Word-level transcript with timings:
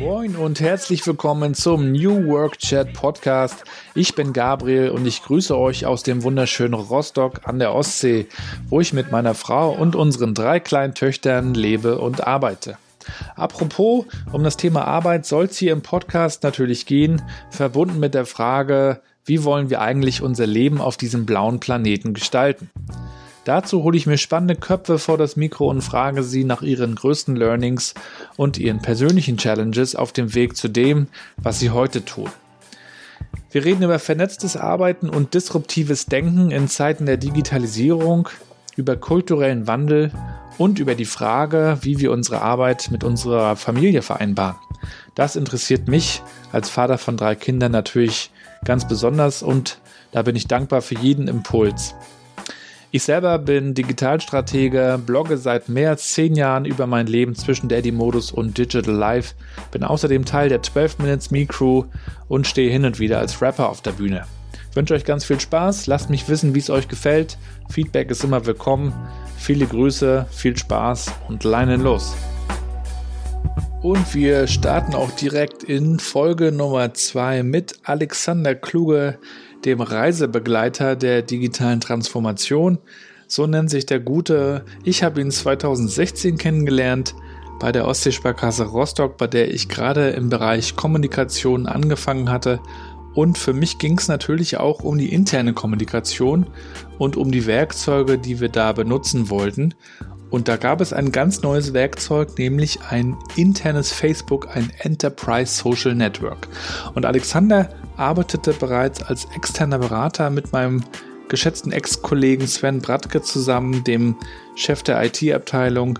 Moin 0.00 0.34
und 0.36 0.60
herzlich 0.60 1.06
willkommen 1.06 1.54
zum 1.54 1.92
New 1.92 2.26
Work 2.26 2.58
Chat 2.58 2.94
Podcast. 2.94 3.64
Ich 3.94 4.14
bin 4.14 4.32
Gabriel 4.32 4.88
und 4.90 5.06
ich 5.06 5.22
grüße 5.22 5.56
euch 5.56 5.86
aus 5.86 6.02
dem 6.02 6.22
wunderschönen 6.22 6.74
Rostock 6.74 7.46
an 7.46 7.58
der 7.58 7.74
Ostsee, 7.74 8.26
wo 8.68 8.80
ich 8.80 8.92
mit 8.92 9.12
meiner 9.12 9.34
Frau 9.34 9.70
und 9.72 9.96
unseren 9.96 10.34
drei 10.34 10.58
kleinen 10.58 10.94
Töchtern 10.94 11.54
lebe 11.54 11.98
und 11.98 12.26
arbeite. 12.26 12.78
Apropos, 13.40 14.04
um 14.32 14.44
das 14.44 14.58
Thema 14.58 14.84
Arbeit 14.84 15.24
soll 15.24 15.46
es 15.46 15.56
hier 15.56 15.72
im 15.72 15.80
Podcast 15.80 16.42
natürlich 16.42 16.84
gehen, 16.84 17.22
verbunden 17.48 17.98
mit 17.98 18.12
der 18.12 18.26
Frage, 18.26 19.00
wie 19.24 19.44
wollen 19.44 19.70
wir 19.70 19.80
eigentlich 19.80 20.20
unser 20.20 20.46
Leben 20.46 20.78
auf 20.78 20.98
diesem 20.98 21.24
blauen 21.24 21.58
Planeten 21.58 22.12
gestalten? 22.12 22.70
Dazu 23.44 23.82
hole 23.82 23.96
ich 23.96 24.06
mir 24.06 24.18
spannende 24.18 24.56
Köpfe 24.56 24.98
vor 24.98 25.16
das 25.16 25.36
Mikro 25.36 25.70
und 25.70 25.80
frage 25.80 26.22
sie 26.22 26.44
nach 26.44 26.60
ihren 26.60 26.94
größten 26.94 27.34
Learnings 27.34 27.94
und 28.36 28.58
ihren 28.58 28.82
persönlichen 28.82 29.38
Challenges 29.38 29.96
auf 29.96 30.12
dem 30.12 30.34
Weg 30.34 30.54
zu 30.54 30.68
dem, 30.68 31.06
was 31.38 31.58
sie 31.58 31.70
heute 31.70 32.04
tun. 32.04 32.28
Wir 33.50 33.64
reden 33.64 33.82
über 33.82 33.98
vernetztes 33.98 34.58
Arbeiten 34.58 35.08
und 35.08 35.32
disruptives 35.32 36.04
Denken 36.04 36.50
in 36.50 36.68
Zeiten 36.68 37.06
der 37.06 37.16
Digitalisierung, 37.16 38.28
über 38.76 38.96
kulturellen 38.96 39.66
Wandel 39.66 40.12
und 40.58 40.78
über 40.78 40.94
die 40.94 41.04
Frage, 41.04 41.78
wie 41.82 41.98
wir 41.98 42.12
unsere 42.12 42.42
Arbeit 42.42 42.90
mit 42.90 43.04
unserer 43.04 43.56
Familie 43.56 44.02
vereinbaren. 44.02 44.56
Das 45.14 45.36
interessiert 45.36 45.88
mich 45.88 46.22
als 46.52 46.68
Vater 46.70 46.98
von 46.98 47.16
drei 47.16 47.34
Kindern 47.34 47.72
natürlich 47.72 48.30
ganz 48.64 48.86
besonders 48.86 49.42
und 49.42 49.78
da 50.12 50.22
bin 50.22 50.36
ich 50.36 50.46
dankbar 50.46 50.82
für 50.82 50.96
jeden 50.96 51.28
Impuls. 51.28 51.94
Ich 52.92 53.04
selber 53.04 53.38
bin 53.38 53.74
Digitalstratege, 53.74 55.00
blogge 55.04 55.36
seit 55.36 55.68
mehr 55.68 55.90
als 55.90 56.08
zehn 56.12 56.34
Jahren 56.34 56.64
über 56.64 56.88
mein 56.88 57.06
Leben 57.06 57.36
zwischen 57.36 57.68
Daddy-Modus 57.68 58.32
und 58.32 58.58
Digital 58.58 58.92
Life, 58.92 59.36
bin 59.70 59.84
außerdem 59.84 60.24
Teil 60.24 60.48
der 60.48 60.60
12 60.60 60.98
Minutes 60.98 61.30
Me 61.30 61.46
Crew 61.46 61.84
und 62.26 62.48
stehe 62.48 62.68
hin 62.68 62.84
und 62.84 62.98
wieder 62.98 63.20
als 63.20 63.40
Rapper 63.40 63.68
auf 63.68 63.80
der 63.80 63.92
Bühne. 63.92 64.24
Ich 64.70 64.76
wünsche 64.76 64.94
euch 64.94 65.04
ganz 65.04 65.24
viel 65.24 65.38
Spaß, 65.38 65.86
lasst 65.86 66.10
mich 66.10 66.28
wissen, 66.28 66.52
wie 66.54 66.58
es 66.58 66.70
euch 66.70 66.88
gefällt. 66.88 67.38
Feedback 67.68 68.10
ist 68.10 68.24
immer 68.24 68.44
willkommen. 68.44 68.92
Viele 69.40 69.64
Grüße, 69.64 70.26
viel 70.30 70.54
Spaß 70.54 71.12
und 71.28 71.44
leinen 71.44 71.80
los. 71.80 72.14
Und 73.80 74.14
wir 74.14 74.46
starten 74.46 74.94
auch 74.94 75.10
direkt 75.12 75.62
in 75.62 75.98
Folge 75.98 76.52
Nummer 76.52 76.92
2 76.92 77.42
mit 77.42 77.78
Alexander 77.84 78.54
Kluge, 78.54 79.18
dem 79.64 79.80
Reisebegleiter 79.80 80.94
der 80.94 81.22
digitalen 81.22 81.80
Transformation. 81.80 82.76
So 83.28 83.46
nennt 83.46 83.70
sich 83.70 83.86
der 83.86 84.00
Gute. 84.00 84.66
Ich 84.84 85.02
habe 85.02 85.22
ihn 85.22 85.30
2016 85.30 86.36
kennengelernt 86.36 87.14
bei 87.60 87.72
der 87.72 87.88
Ostseesparkasse 87.88 88.64
Rostock, 88.64 89.16
bei 89.16 89.26
der 89.26 89.54
ich 89.54 89.70
gerade 89.70 90.10
im 90.10 90.28
Bereich 90.28 90.76
Kommunikation 90.76 91.66
angefangen 91.66 92.30
hatte. 92.30 92.60
Und 93.14 93.38
für 93.38 93.52
mich 93.52 93.78
ging 93.78 93.98
es 93.98 94.08
natürlich 94.08 94.58
auch 94.58 94.80
um 94.84 94.98
die 94.98 95.12
interne 95.12 95.52
Kommunikation 95.52 96.46
und 96.98 97.16
um 97.16 97.32
die 97.32 97.46
Werkzeuge, 97.46 98.18
die 98.18 98.40
wir 98.40 98.48
da 98.48 98.72
benutzen 98.72 99.30
wollten. 99.30 99.74
Und 100.30 100.46
da 100.46 100.56
gab 100.56 100.80
es 100.80 100.92
ein 100.92 101.10
ganz 101.10 101.42
neues 101.42 101.72
Werkzeug, 101.72 102.38
nämlich 102.38 102.78
ein 102.88 103.16
internes 103.34 103.92
Facebook, 103.92 104.54
ein 104.54 104.70
Enterprise 104.78 105.52
Social 105.52 105.94
Network. 105.94 106.46
Und 106.94 107.04
Alexander 107.04 107.68
arbeitete 107.96 108.52
bereits 108.52 109.02
als 109.02 109.26
externer 109.34 109.78
Berater 109.78 110.30
mit 110.30 110.52
meinem 110.52 110.84
geschätzten 111.28 111.72
Ex-Kollegen 111.72 112.46
Sven 112.46 112.80
Bratke 112.80 113.22
zusammen, 113.22 113.82
dem 113.84 114.16
Chef 114.54 114.82
der 114.82 115.02
IT-Abteilung, 115.04 115.98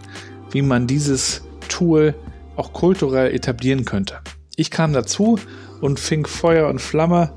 wie 0.51 0.63
man 0.63 0.87
dieses 0.87 1.43
Tool 1.69 2.15
auch 2.57 2.73
kulturell 2.73 3.35
etablieren 3.35 3.85
könnte. 3.85 4.21
Ich 4.57 4.71
kam 4.71 4.93
dazu 4.93 5.39
und 5.81 6.01
fing 6.01 6.27
Feuer 6.27 6.69
und 6.69 6.81
Flamme 6.81 7.33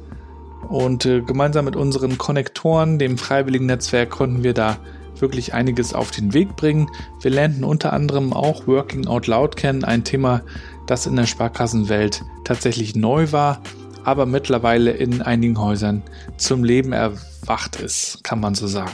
und 0.70 1.06
äh, 1.06 1.22
gemeinsam 1.22 1.66
mit 1.66 1.76
unseren 1.76 2.18
Konnektoren, 2.18 3.00
dem 3.00 3.18
freiwilligen 3.18 3.66
Netzwerk, 3.66 4.10
konnten 4.10 4.44
wir 4.44 4.54
da 4.54 4.78
wirklich 5.20 5.54
einiges 5.54 5.94
auf 5.94 6.12
den 6.12 6.34
Weg 6.34 6.56
bringen. 6.56 6.90
Wir 7.22 7.32
lernten 7.32 7.64
unter 7.64 7.94
anderem 7.94 8.34
auch 8.34 8.68
Working 8.68 9.08
Out 9.08 9.28
Loud 9.28 9.56
kennen, 9.56 9.84
ein 9.84 10.04
Thema, 10.04 10.42
das 10.88 11.06
in 11.06 11.16
der 11.16 11.28
Sparkassenwelt 11.28 12.24
tatsächlich 12.44 12.96
neu 12.96 13.32
war 13.32 13.62
aber 14.04 14.26
mittlerweile 14.26 14.92
in 14.92 15.22
einigen 15.22 15.60
Häusern 15.60 16.04
zum 16.38 16.64
Leben 16.64 16.94
erwacht 16.94 17.78
ist, 17.78 18.24
kann 18.24 18.40
man 18.40 18.56
so 18.56 18.68
sagen. 18.68 18.92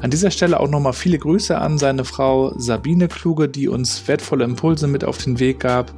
An 0.00 0.10
dieser 0.10 0.30
Stelle 0.30 0.60
auch 0.60 0.68
nochmal 0.68 0.92
viele 0.92 1.18
Grüße 1.18 1.56
an 1.56 1.78
seine 1.78 2.04
Frau 2.04 2.52
Sabine 2.58 3.08
Kluge, 3.08 3.48
die 3.48 3.68
uns 3.68 4.06
wertvolle 4.08 4.44
Impulse 4.44 4.88
mit 4.88 5.04
auf 5.04 5.18
den 5.18 5.40
Weg 5.40 5.60
gab. 5.60 5.92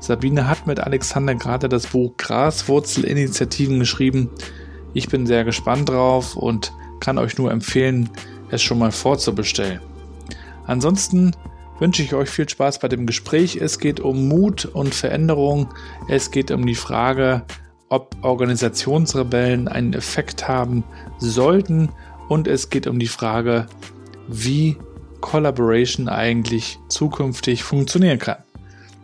Sabine 0.00 0.48
hat 0.48 0.66
mit 0.66 0.80
Alexander 0.80 1.34
gerade 1.34 1.68
das 1.68 1.88
Buch 1.88 2.16
Graswurzelinitiativen 2.16 3.78
geschrieben. 3.78 4.30
Ich 4.94 5.08
bin 5.08 5.26
sehr 5.26 5.44
gespannt 5.44 5.88
drauf 5.88 6.36
und 6.36 6.72
kann 7.00 7.18
euch 7.18 7.36
nur 7.38 7.50
empfehlen, 7.50 8.10
es 8.50 8.62
schon 8.62 8.78
mal 8.78 8.92
vorzubestellen. 8.92 9.80
Ansonsten 10.66 11.32
wünsche 11.78 12.02
ich 12.02 12.14
euch 12.14 12.28
viel 12.28 12.48
Spaß 12.48 12.78
bei 12.80 12.88
dem 12.88 13.06
Gespräch. 13.06 13.56
Es 13.56 13.78
geht 13.78 14.00
um 14.00 14.28
Mut 14.28 14.64
und 14.66 14.94
Veränderung. 14.94 15.68
Es 16.08 16.30
geht 16.30 16.50
um 16.50 16.66
die 16.66 16.74
Frage, 16.74 17.44
ob 17.88 18.16
Organisationsrebellen 18.22 19.68
einen 19.68 19.94
Effekt 19.94 20.48
haben 20.48 20.84
sollten. 21.18 21.90
Und 22.28 22.46
es 22.46 22.70
geht 22.70 22.86
um 22.86 22.98
die 22.98 23.06
Frage, 23.06 23.66
wie 24.28 24.76
Collaboration 25.20 26.08
eigentlich 26.08 26.78
zukünftig 26.88 27.62
funktionieren 27.62 28.18
kann. 28.18 28.42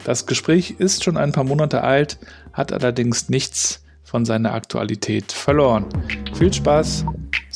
Das 0.05 0.27
Gespräch 0.27 0.77
ist 0.79 1.03
schon 1.03 1.17
ein 1.17 1.33
paar 1.33 1.45
Monate 1.45 1.83
alt, 1.83 2.19
hat 2.53 2.73
allerdings 2.73 3.29
nichts 3.29 3.83
von 4.05 4.25
seiner 4.25 4.55
Aktualität 4.55 5.33
verloren. 5.33 5.87
Viel 6.35 6.53
Spaß 6.53 7.05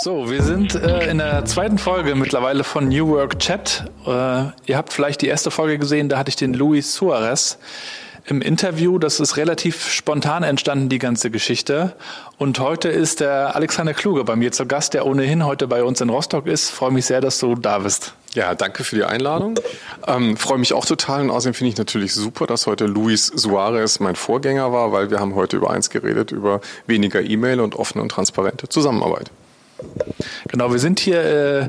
so, 0.00 0.31
wir 0.31 0.44
sind 0.44 0.76
äh, 0.76 1.10
in 1.10 1.19
der 1.19 1.44
zweiten 1.44 1.76
Folge 1.76 2.14
mittlerweile 2.14 2.62
von 2.62 2.88
New 2.88 3.08
Work 3.08 3.41
Chat. 3.41 3.91
Äh, 4.06 4.10
ihr 4.66 4.76
habt 4.76 4.92
vielleicht 4.92 5.22
die 5.22 5.26
erste 5.26 5.50
Folge 5.50 5.76
gesehen, 5.76 6.08
da 6.08 6.19
hatte 6.19 6.28
ich 6.28 6.37
den 6.37 6.54
Luis 6.54 6.94
Suarez 6.94 7.58
im 8.25 8.41
Interview. 8.41 9.00
Das 9.00 9.19
ist 9.19 9.37
relativ 9.37 9.88
spontan 9.88 10.44
entstanden, 10.44 10.88
die 10.88 11.00
ganze 11.00 11.32
Geschichte. 11.32 11.97
Und 12.37 12.60
heute 12.60 12.91
ist 12.91 13.19
der 13.19 13.56
Alexander 13.56 13.92
Kluge 13.92 14.22
bei 14.22 14.37
mir 14.37 14.53
zu 14.53 14.66
Gast, 14.66 14.94
der 14.94 15.04
ohnehin 15.04 15.44
heute 15.44 15.66
bei 15.66 15.82
uns 15.82 16.00
in 16.00 16.10
Rostock 16.10 16.47
ist. 16.47 16.70
Freue 16.70 16.92
mich 16.92 17.06
sehr, 17.06 17.20
dass 17.20 17.41
du 17.41 17.56
da 17.56 17.81
bist. 17.81 18.14
Ja, 18.38 18.54
danke 18.54 18.84
für 18.84 18.94
die 18.94 19.03
Einladung. 19.03 19.59
Ähm, 20.06 20.37
freue 20.37 20.59
mich 20.59 20.72
auch 20.72 20.84
total 20.84 21.22
und 21.22 21.31
außerdem 21.31 21.54
finde 21.54 21.71
ich 21.72 21.76
natürlich 21.76 22.15
super, 22.15 22.47
dass 22.47 22.69
heute 22.69 22.87
Luis 22.87 23.26
Suarez 23.26 23.99
mein 23.99 24.15
Vorgänger 24.15 24.72
war, 24.72 24.93
weil 24.93 25.10
wir 25.10 25.19
haben 25.19 25.34
heute 25.34 25.56
über 25.56 25.72
eins 25.72 25.91
geredet, 25.91 26.31
über 26.31 26.60
weniger 26.87 27.21
E-Mail 27.21 27.59
und 27.59 27.75
offene 27.75 28.00
und 28.00 28.10
transparente 28.10 28.69
Zusammenarbeit. 28.69 29.32
Genau, 30.47 30.71
wir 30.71 30.78
sind 30.78 31.00
hier 31.00 31.21
äh, 31.21 31.69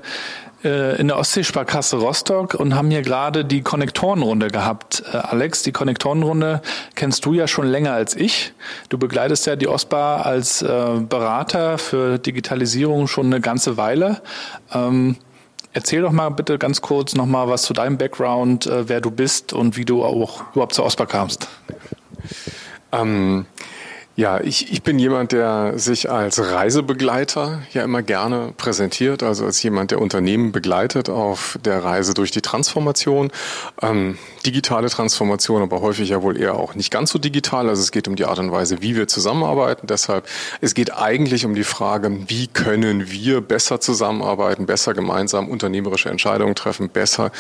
äh, 0.64 1.02
in 1.02 1.08
der 1.08 1.18
Ostseesparkasse 1.18 1.98
Rostock 1.98 2.54
und 2.54 2.76
haben 2.76 2.92
hier 2.92 3.02
gerade 3.02 3.46
die 3.46 3.64
Konnektorenrunde 3.64 4.50
gehabt. 4.50 5.02
Äh, 5.12 5.18
Alex, 5.18 5.64
die 5.64 5.72
Konnektorenrunde 5.72 6.62
kennst 6.94 7.26
du 7.26 7.34
ja 7.34 7.48
schon 7.48 7.66
länger 7.66 7.94
als 7.94 8.16
ich. 8.16 8.54
Du 8.90 9.00
begleitest 9.00 9.48
ja 9.48 9.56
die 9.56 9.68
OSPA 9.68 10.22
als 10.22 10.62
äh, 10.62 11.00
Berater 11.00 11.80
für 11.80 12.20
Digitalisierung 12.20 13.08
schon 13.08 13.26
eine 13.26 13.42
ganze 13.42 13.76
Weile. 13.76 14.22
Ähm, 14.72 15.16
erzähl 15.74 16.02
doch 16.02 16.12
mal 16.12 16.30
bitte 16.30 16.58
ganz 16.58 16.82
kurz 16.82 17.16
nochmal 17.16 17.48
was 17.48 17.64
zu 17.64 17.74
deinem 17.74 17.98
Background, 17.98 18.66
äh, 18.68 18.90
wer 18.90 19.02
du 19.02 19.12
bist 19.12 19.54
und 19.54 19.78
wie 19.78 19.86
du 19.86 20.04
auch 20.04 20.44
überhaupt 20.54 20.74
zur 20.74 20.86
OSPA 20.86 21.06
kamst. 21.06 21.48
Ähm, 22.92 23.46
ja, 24.20 24.42
ich, 24.42 24.70
ich 24.74 24.84
bin 24.84 25.00
jemand, 25.00 25.32
der 25.32 25.80
sich 25.80 26.12
als 26.12 26.52
Reisebegleiter 26.52 27.62
ja 27.72 27.84
immer 27.84 28.02
gerne 28.02 28.54
präsentiert, 28.58 29.24
also 29.24 29.46
als 29.46 29.64
jemand, 29.64 29.92
der 29.92 30.02
Unternehmen 30.02 30.52
begleitet 30.52 31.10
auf 31.10 31.58
der 31.64 31.86
Reise 31.86 32.14
durch 32.14 32.30
die 32.30 32.42
Transformation. 32.42 33.32
Ähm, 33.82 34.18
digitale 34.46 34.90
Transformation, 34.90 35.62
aber 35.62 35.80
häufig 35.80 36.10
ja 36.10 36.22
wohl 36.22 36.38
eher 36.38 36.56
auch 36.56 36.76
nicht 36.76 36.92
ganz 36.92 37.12
so 37.12 37.20
digital. 37.20 37.70
Also 37.70 37.82
es 37.82 37.92
geht 37.92 38.10
um 38.10 38.18
die 38.18 38.26
Art 38.26 38.40
und 38.40 38.52
Weise, 38.52 38.82
wie 38.82 38.98
wir 38.98 39.08
zusammenarbeiten. 39.08 39.88
Deshalb, 39.88 40.28
es 40.60 40.74
geht 40.74 40.94
eigentlich 40.94 41.46
um 41.46 41.56
die 41.56 41.64
Frage, 41.64 42.12
wie 42.28 42.48
können 42.48 43.10
wir 43.12 43.40
besser 43.40 43.80
zusammenarbeiten, 43.80 44.66
besser 44.66 44.94
gemeinsam 44.94 45.48
unternehmerische 45.48 46.10
Entscheidungen 46.10 46.56
treffen, 46.56 46.90
besser 46.90 47.32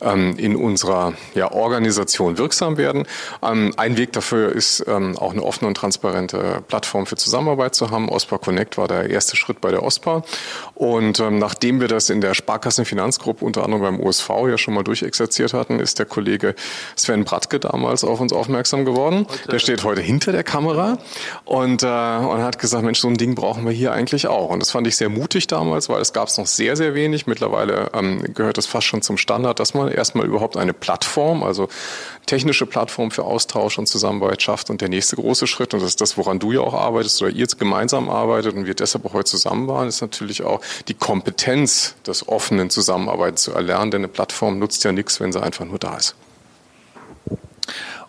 ähm, 0.00 0.36
in 0.36 0.54
unserer 0.54 1.14
ja, 1.34 1.50
Organisation 1.50 2.38
wirksam 2.38 2.76
werden. 2.76 3.06
Ähm, 3.42 3.72
ein 3.76 3.96
Weg 3.96 4.12
dafür 4.12 4.52
ist 4.52 4.84
ähm, 4.86 5.18
auch 5.18 5.32
eine 5.32 5.42
offene 5.42 5.66
und 5.66 5.76
transparente 5.76 6.27
transparente 6.28 6.62
Plattform 6.68 7.06
für 7.06 7.16
Zusammenarbeit 7.16 7.74
zu 7.74 7.90
haben. 7.90 8.08
OSPA 8.08 8.38
Connect 8.38 8.78
war 8.78 8.88
der 8.88 9.10
erste 9.10 9.36
Schritt 9.36 9.60
bei 9.60 9.70
der 9.70 9.82
OSPA. 9.82 10.22
Und 10.74 11.20
ähm, 11.20 11.38
nachdem 11.38 11.80
wir 11.80 11.88
das 11.88 12.10
in 12.10 12.20
der 12.20 12.34
Sparkassenfinanzgruppe 12.34 13.44
unter 13.44 13.64
anderem 13.64 13.82
beim 13.82 14.00
USV 14.00 14.30
ja 14.48 14.58
schon 14.58 14.74
mal 14.74 14.84
durchexerziert 14.84 15.54
hatten, 15.54 15.80
ist 15.80 15.98
der 15.98 16.06
Kollege 16.06 16.54
Sven 16.96 17.24
Bratke 17.24 17.58
damals 17.58 18.04
auf 18.04 18.20
uns 18.20 18.32
aufmerksam 18.32 18.84
geworden. 18.84 19.26
Heute. 19.28 19.48
Der 19.48 19.58
steht 19.58 19.84
heute 19.84 20.00
hinter 20.00 20.32
der 20.32 20.44
Kamera 20.44 20.98
und, 21.44 21.82
äh, 21.82 21.86
und 21.86 22.42
hat 22.42 22.58
gesagt, 22.58 22.84
Mensch, 22.84 23.00
so 23.00 23.08
ein 23.08 23.16
Ding 23.16 23.34
brauchen 23.34 23.64
wir 23.64 23.72
hier 23.72 23.92
eigentlich 23.92 24.26
auch. 24.26 24.50
Und 24.50 24.60
das 24.60 24.70
fand 24.70 24.86
ich 24.86 24.96
sehr 24.96 25.08
mutig 25.08 25.46
damals, 25.46 25.88
weil 25.88 26.00
es 26.00 26.12
gab 26.12 26.28
es 26.28 26.38
noch 26.38 26.46
sehr, 26.46 26.76
sehr 26.76 26.94
wenig. 26.94 27.26
Mittlerweile 27.26 27.90
ähm, 27.94 28.22
gehört 28.34 28.58
es 28.58 28.66
fast 28.66 28.86
schon 28.86 29.02
zum 29.02 29.16
Standard, 29.16 29.58
dass 29.60 29.74
man 29.74 29.88
erstmal 29.88 30.26
überhaupt 30.26 30.56
eine 30.56 30.72
Plattform, 30.72 31.42
also 31.42 31.68
technische 32.28 32.66
Plattform 32.66 33.10
für 33.10 33.24
Austausch 33.24 33.78
und 33.78 33.86
Zusammenarbeit 33.86 34.42
schafft. 34.42 34.70
Und 34.70 34.80
der 34.80 34.88
nächste 34.88 35.16
große 35.16 35.46
Schritt, 35.46 35.74
und 35.74 35.80
das 35.80 35.90
ist 35.90 36.00
das, 36.00 36.16
woran 36.16 36.38
du 36.38 36.52
ja 36.52 36.60
auch 36.60 36.74
arbeitest 36.74 37.20
oder 37.22 37.30
ihr 37.30 37.38
jetzt 37.38 37.58
gemeinsam 37.58 38.08
arbeitet 38.08 38.54
und 38.54 38.66
wir 38.66 38.74
deshalb 38.74 39.04
auch 39.06 39.14
heute 39.14 39.30
zusammen 39.30 39.66
waren, 39.66 39.88
ist 39.88 40.00
natürlich 40.00 40.42
auch 40.42 40.60
die 40.86 40.94
Kompetenz 40.94 41.96
des 42.06 42.28
offenen 42.28 42.70
Zusammenarbeiten 42.70 43.36
zu 43.36 43.52
erlernen. 43.52 43.90
Denn 43.90 44.00
eine 44.02 44.08
Plattform 44.08 44.58
nutzt 44.58 44.84
ja 44.84 44.92
nichts, 44.92 45.18
wenn 45.20 45.32
sie 45.32 45.42
einfach 45.42 45.64
nur 45.64 45.78
da 45.78 45.96
ist. 45.96 46.14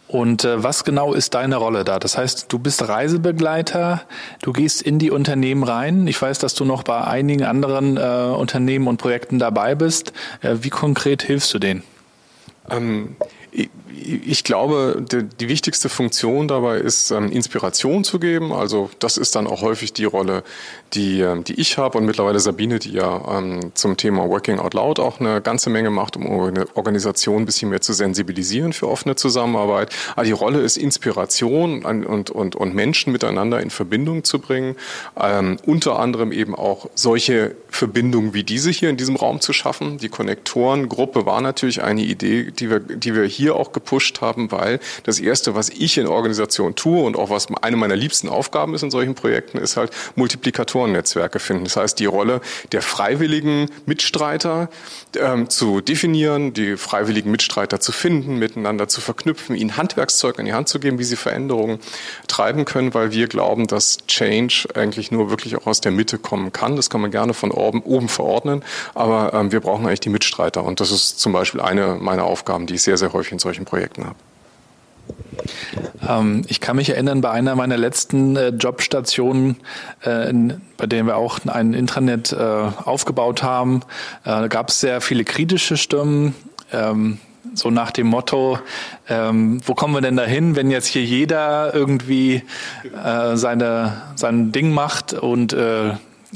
Und 0.10 0.44
äh, 0.44 0.64
was 0.64 0.84
genau 0.84 1.14
ist 1.14 1.36
deine 1.36 1.58
Rolle 1.58 1.84
da? 1.84 2.00
Das 2.00 2.18
heißt, 2.18 2.52
du 2.52 2.58
bist 2.58 2.88
Reisebegleiter, 2.88 4.02
du 4.42 4.54
gehst 4.54 4.82
in 4.82 4.98
die 4.98 5.12
Unternehmen 5.12 5.64
rein. 5.64 6.08
Ich 6.08 6.20
weiß, 6.20 6.40
dass 6.40 6.56
du 6.56 6.66
noch 6.66 6.82
bei 6.82 7.02
einigen 7.02 7.44
anderen 7.44 7.96
äh, 7.96 8.36
Unternehmen 8.36 8.88
und 8.88 8.98
Projekten 8.98 9.38
dabei 9.38 9.76
bist. 9.76 10.14
Äh, 10.42 10.58
wie 10.62 10.72
konkret 10.72 11.22
hilfst 11.22 11.54
du 11.54 11.60
denen? 11.60 11.84
Ähm, 12.72 13.16
ich 13.94 14.44
glaube, 14.44 15.04
die, 15.12 15.24
die, 15.24 15.50
wichtigste 15.50 15.90
Funktion 15.90 16.48
dabei 16.48 16.78
ist, 16.78 17.12
ähm, 17.12 17.32
Inspiration 17.32 18.04
zu 18.04 18.20
geben. 18.20 18.54
Also 18.54 18.90
das 19.00 19.18
ist 19.18 19.36
dann 19.36 19.48
auch 19.48 19.62
häufig 19.62 19.94
die 19.94 20.06
Rolle, 20.06 20.44
die, 20.94 21.22
ähm, 21.22 21.44
die 21.44 21.60
ich 21.60 21.78
habe 21.78 21.98
und 21.98 22.06
mittlerweile 22.06 22.40
Sabine, 22.40 22.80
die 22.80 22.92
ja 22.92 23.38
ähm, 23.38 23.72
zum 23.74 23.98
Thema 23.98 24.28
Working 24.30 24.60
Out 24.60 24.74
Loud 24.74 25.00
auch 25.00 25.20
eine 25.20 25.42
ganze 25.42 25.70
Menge 25.70 25.90
macht, 25.90 26.18
um 26.18 26.26
eine 26.26 26.68
Organisation 26.76 27.44
ein 27.44 27.46
bisschen 27.46 27.70
mehr 27.70 27.82
zu 27.82 27.94
sensibilisieren 27.94 28.74
für 28.74 28.88
offene 28.88 29.16
Zusammenarbeit. 29.16 29.94
Aber 30.16 30.26
die 30.26 30.32
Rolle 30.32 30.62
ist 30.62 30.78
Inspiration 30.78 31.84
und, 31.84 32.30
und, 32.30 32.56
und 32.56 32.76
Menschen 32.76 33.12
miteinander 33.12 33.60
in 33.60 33.70
Verbindung 33.70 34.24
zu 34.24 34.40
bringen. 34.40 34.76
Ähm, 35.20 35.58
unter 35.66 36.00
anderem 36.00 36.32
eben 36.32 36.56
auch 36.56 36.90
solche 36.96 37.56
Verbindungen 37.70 38.34
wie 38.34 38.44
diese 38.44 38.72
hier 38.72 38.90
in 38.90 38.98
diesem 38.98 39.16
Raum 39.16 39.42
zu 39.42 39.54
schaffen. 39.54 39.98
Die 39.98 40.10
Konnektorengruppe 40.10 41.26
war 41.26 41.42
natürlich 41.42 41.82
eine 41.82 42.02
Idee, 42.02 42.52
die 42.52 42.70
wir, 42.70 42.80
die 42.80 43.16
wir 43.16 43.24
hier 43.26 43.56
auch 43.56 43.72
gepusht 43.80 44.22
haben, 44.22 44.52
weil 44.52 44.80
das 45.04 45.20
Erste, 45.20 45.56
was 45.56 45.70
ich 45.70 45.98
in 45.98 46.06
Organisation 46.06 46.76
tue 46.76 47.04
und 47.04 47.16
auch 47.16 47.30
was 47.30 47.48
eine 47.62 47.78
meiner 47.78 47.96
liebsten 47.96 48.28
Aufgaben 48.28 48.76
ist 48.76 48.84
in 48.84 48.92
solchen 48.92 49.16
Projekten, 49.16 49.58
ist 49.58 49.78
halt 49.78 49.92
Multiplikatorennetzwerke 50.16 51.40
finden. 51.40 51.64
Das 51.64 51.78
heißt, 51.78 52.00
die 52.00 52.06
Rolle 52.06 52.42
der 52.72 52.82
freiwilligen 52.82 53.70
Mitstreiter 53.86 54.70
ähm, 55.18 55.50
zu 55.50 55.82
definieren, 55.82 56.54
die 56.54 56.76
freiwilligen 56.76 57.32
Mitstreiter 57.32 57.80
zu 57.80 57.92
finden, 57.92 58.38
miteinander 58.38 58.88
zu 58.88 59.00
verknüpfen, 59.00 59.56
ihnen 59.56 59.78
Handwerkszeug 59.78 60.38
in 60.40 60.46
die 60.46 60.54
Hand 60.54 60.68
zu 60.68 60.80
geben, 60.80 61.00
wie 61.00 61.04
sie 61.06 61.16
Veränderungen 61.16 61.80
treiben 62.28 62.66
können, 62.66 62.94
weil 62.94 63.12
wir 63.12 63.28
glauben, 63.28 63.68
dass 63.68 63.98
Change 64.08 64.68
eigentlich 64.76 65.12
nur 65.12 65.30
wirklich 65.30 65.56
auch 65.56 65.68
aus 65.68 65.80
der 65.80 65.92
Mitte 65.92 66.20
kommen 66.20 66.52
kann. 66.52 66.76
Das 66.76 66.90
kann 66.90 67.02
man 67.02 67.12
gerne 67.12 67.34
von 67.34 67.52
oben, 67.52 67.82
oben 67.84 68.10
verordnen, 68.10 68.64
aber 68.94 69.34
ähm, 69.34 69.52
wir 69.52 69.62
brauchen 69.62 69.86
eigentlich 69.86 70.02
die 70.02 70.10
Mitstreiter. 70.10 70.64
Und 70.64 70.82
das 70.82 70.92
ist 70.92 71.20
zum 71.20 71.32
Beispiel 71.32 71.62
eine 71.62 71.98
meiner 72.00 72.26
Aufgaben, 72.26 72.66
die 72.66 72.76
ich 72.76 72.84
sehr, 72.84 72.98
sehr 72.98 73.14
häufig 73.14 73.32
in 73.32 73.40
solchen 73.40 73.66
Projekten 73.70 74.06
habe. 74.06 74.16
Ähm, 76.08 76.44
ich 76.48 76.60
kann 76.60 76.76
mich 76.76 76.90
erinnern, 76.90 77.22
bei 77.22 77.32
einer 77.32 77.56
meiner 77.56 77.78
letzten 77.78 78.36
äh, 78.36 78.50
Jobstationen, 78.50 79.58
äh, 80.02 80.34
bei 80.78 80.88
denen 80.88 81.08
wir 81.08 81.18
auch 81.18 81.40
ein 81.46 81.74
Intranet 81.74 82.32
äh, 82.32 82.36
aufgebaut 82.36 83.44
haben, 83.44 83.82
gab 84.24 84.70
es 84.70 84.80
sehr 84.80 85.02
viele 85.02 85.24
kritische 85.24 85.78
Stimmen. 85.78 86.36
Ähm, 86.72 87.20
so 87.56 87.72
nach 87.72 87.92
dem 87.92 88.08
Motto, 88.08 88.60
ähm, 89.08 89.60
wo 89.66 89.74
kommen 89.74 89.94
wir 89.96 90.02
denn 90.02 90.16
dahin, 90.16 90.56
wenn 90.56 90.70
jetzt 90.70 90.86
hier 90.88 91.04
jeder 91.04 91.74
irgendwie 91.74 92.44
seine, 93.34 94.02
sein 94.16 94.52
Ding 94.52 94.72
macht 94.72 95.14
und 95.14 95.56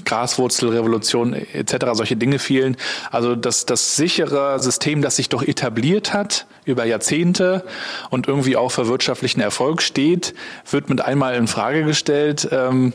Graswurzelrevolution 0.05 1.33
etc., 1.33 1.85
solche 1.93 2.15
Dinge 2.15 2.39
fielen. 2.39 2.77
Also 3.11 3.35
das, 3.35 3.65
das 3.65 3.95
sichere 3.95 4.59
System, 4.59 5.01
das 5.01 5.17
sich 5.17 5.29
doch 5.29 5.43
etabliert 5.43 6.13
hat 6.13 6.47
über 6.65 6.85
Jahrzehnte 6.85 7.63
und 8.09 8.27
irgendwie 8.27 8.57
auch 8.57 8.69
für 8.69 8.87
wirtschaftlichen 8.87 9.41
Erfolg 9.41 9.81
steht, 9.81 10.33
wird 10.69 10.89
mit 10.89 11.01
einmal 11.01 11.35
in 11.35 11.47
Frage 11.47 11.83
gestellt. 11.83 12.47
Ähm, 12.51 12.93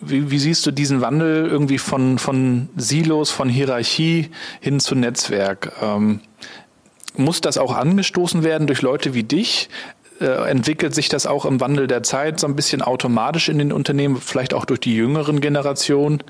wie, 0.00 0.30
wie 0.30 0.38
siehst 0.38 0.66
du 0.66 0.70
diesen 0.70 1.00
Wandel 1.00 1.46
irgendwie 1.46 1.78
von, 1.78 2.18
von 2.18 2.68
Silos, 2.76 3.30
von 3.30 3.48
Hierarchie 3.48 4.30
hin 4.60 4.80
zu 4.80 4.94
Netzwerk? 4.94 5.72
Ähm, 5.82 6.20
muss 7.16 7.40
das 7.40 7.56
auch 7.56 7.74
angestoßen 7.74 8.44
werden 8.44 8.66
durch 8.66 8.82
Leute 8.82 9.14
wie 9.14 9.22
dich? 9.22 9.68
Äh, 10.20 10.50
entwickelt 10.50 10.94
sich 10.94 11.08
das 11.08 11.26
auch 11.26 11.44
im 11.44 11.60
Wandel 11.60 11.86
der 11.86 12.02
Zeit 12.02 12.40
so 12.40 12.46
ein 12.46 12.56
bisschen 12.56 12.82
automatisch 12.82 13.48
in 13.48 13.58
den 13.58 13.72
Unternehmen, 13.72 14.16
vielleicht 14.20 14.54
auch 14.54 14.64
durch 14.64 14.80
die 14.80 14.94
jüngeren 14.94 15.40
Generationen? 15.40 16.22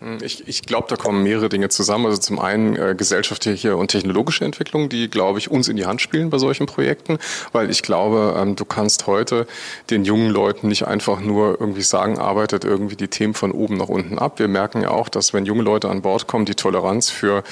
Hm, 0.00 0.18
ich, 0.22 0.48
ich 0.48 0.62
glaube, 0.62 0.86
da 0.88 0.96
kommen 0.96 1.22
mehrere 1.22 1.48
Dinge 1.48 1.68
zusammen. 1.68 2.06
Also 2.06 2.18
zum 2.18 2.38
einen 2.38 2.76
äh, 2.76 2.94
gesellschaftliche 2.96 3.76
und 3.76 3.88
technologische 3.88 4.44
Entwicklung, 4.44 4.88
die, 4.88 5.08
glaube 5.08 5.38
ich, 5.38 5.50
uns 5.50 5.68
in 5.68 5.76
die 5.76 5.86
Hand 5.86 6.00
spielen 6.00 6.30
bei 6.30 6.38
solchen 6.38 6.66
Projekten, 6.66 7.18
weil 7.52 7.70
ich 7.70 7.82
glaube, 7.82 8.34
ähm, 8.36 8.56
du 8.56 8.64
kannst 8.64 9.06
heute 9.06 9.46
den 9.90 10.04
jungen 10.04 10.30
Leuten 10.30 10.68
nicht 10.68 10.86
einfach 10.86 11.20
nur 11.20 11.60
irgendwie 11.60 11.82
sagen, 11.82 12.18
arbeitet 12.18 12.64
irgendwie 12.64 12.96
die 12.96 13.08
Themen 13.08 13.34
von 13.34 13.52
oben 13.52 13.76
nach 13.76 13.88
unten 13.88 14.18
ab. 14.18 14.38
Wir 14.38 14.48
merken 14.48 14.82
ja 14.82 14.90
auch, 14.90 15.08
dass 15.08 15.32
wenn 15.32 15.46
junge 15.46 15.62
Leute 15.62 15.88
an 15.88 16.02
Bord 16.02 16.26
kommen, 16.26 16.44
die 16.44 16.54
Toleranz 16.54 17.10
für 17.10 17.44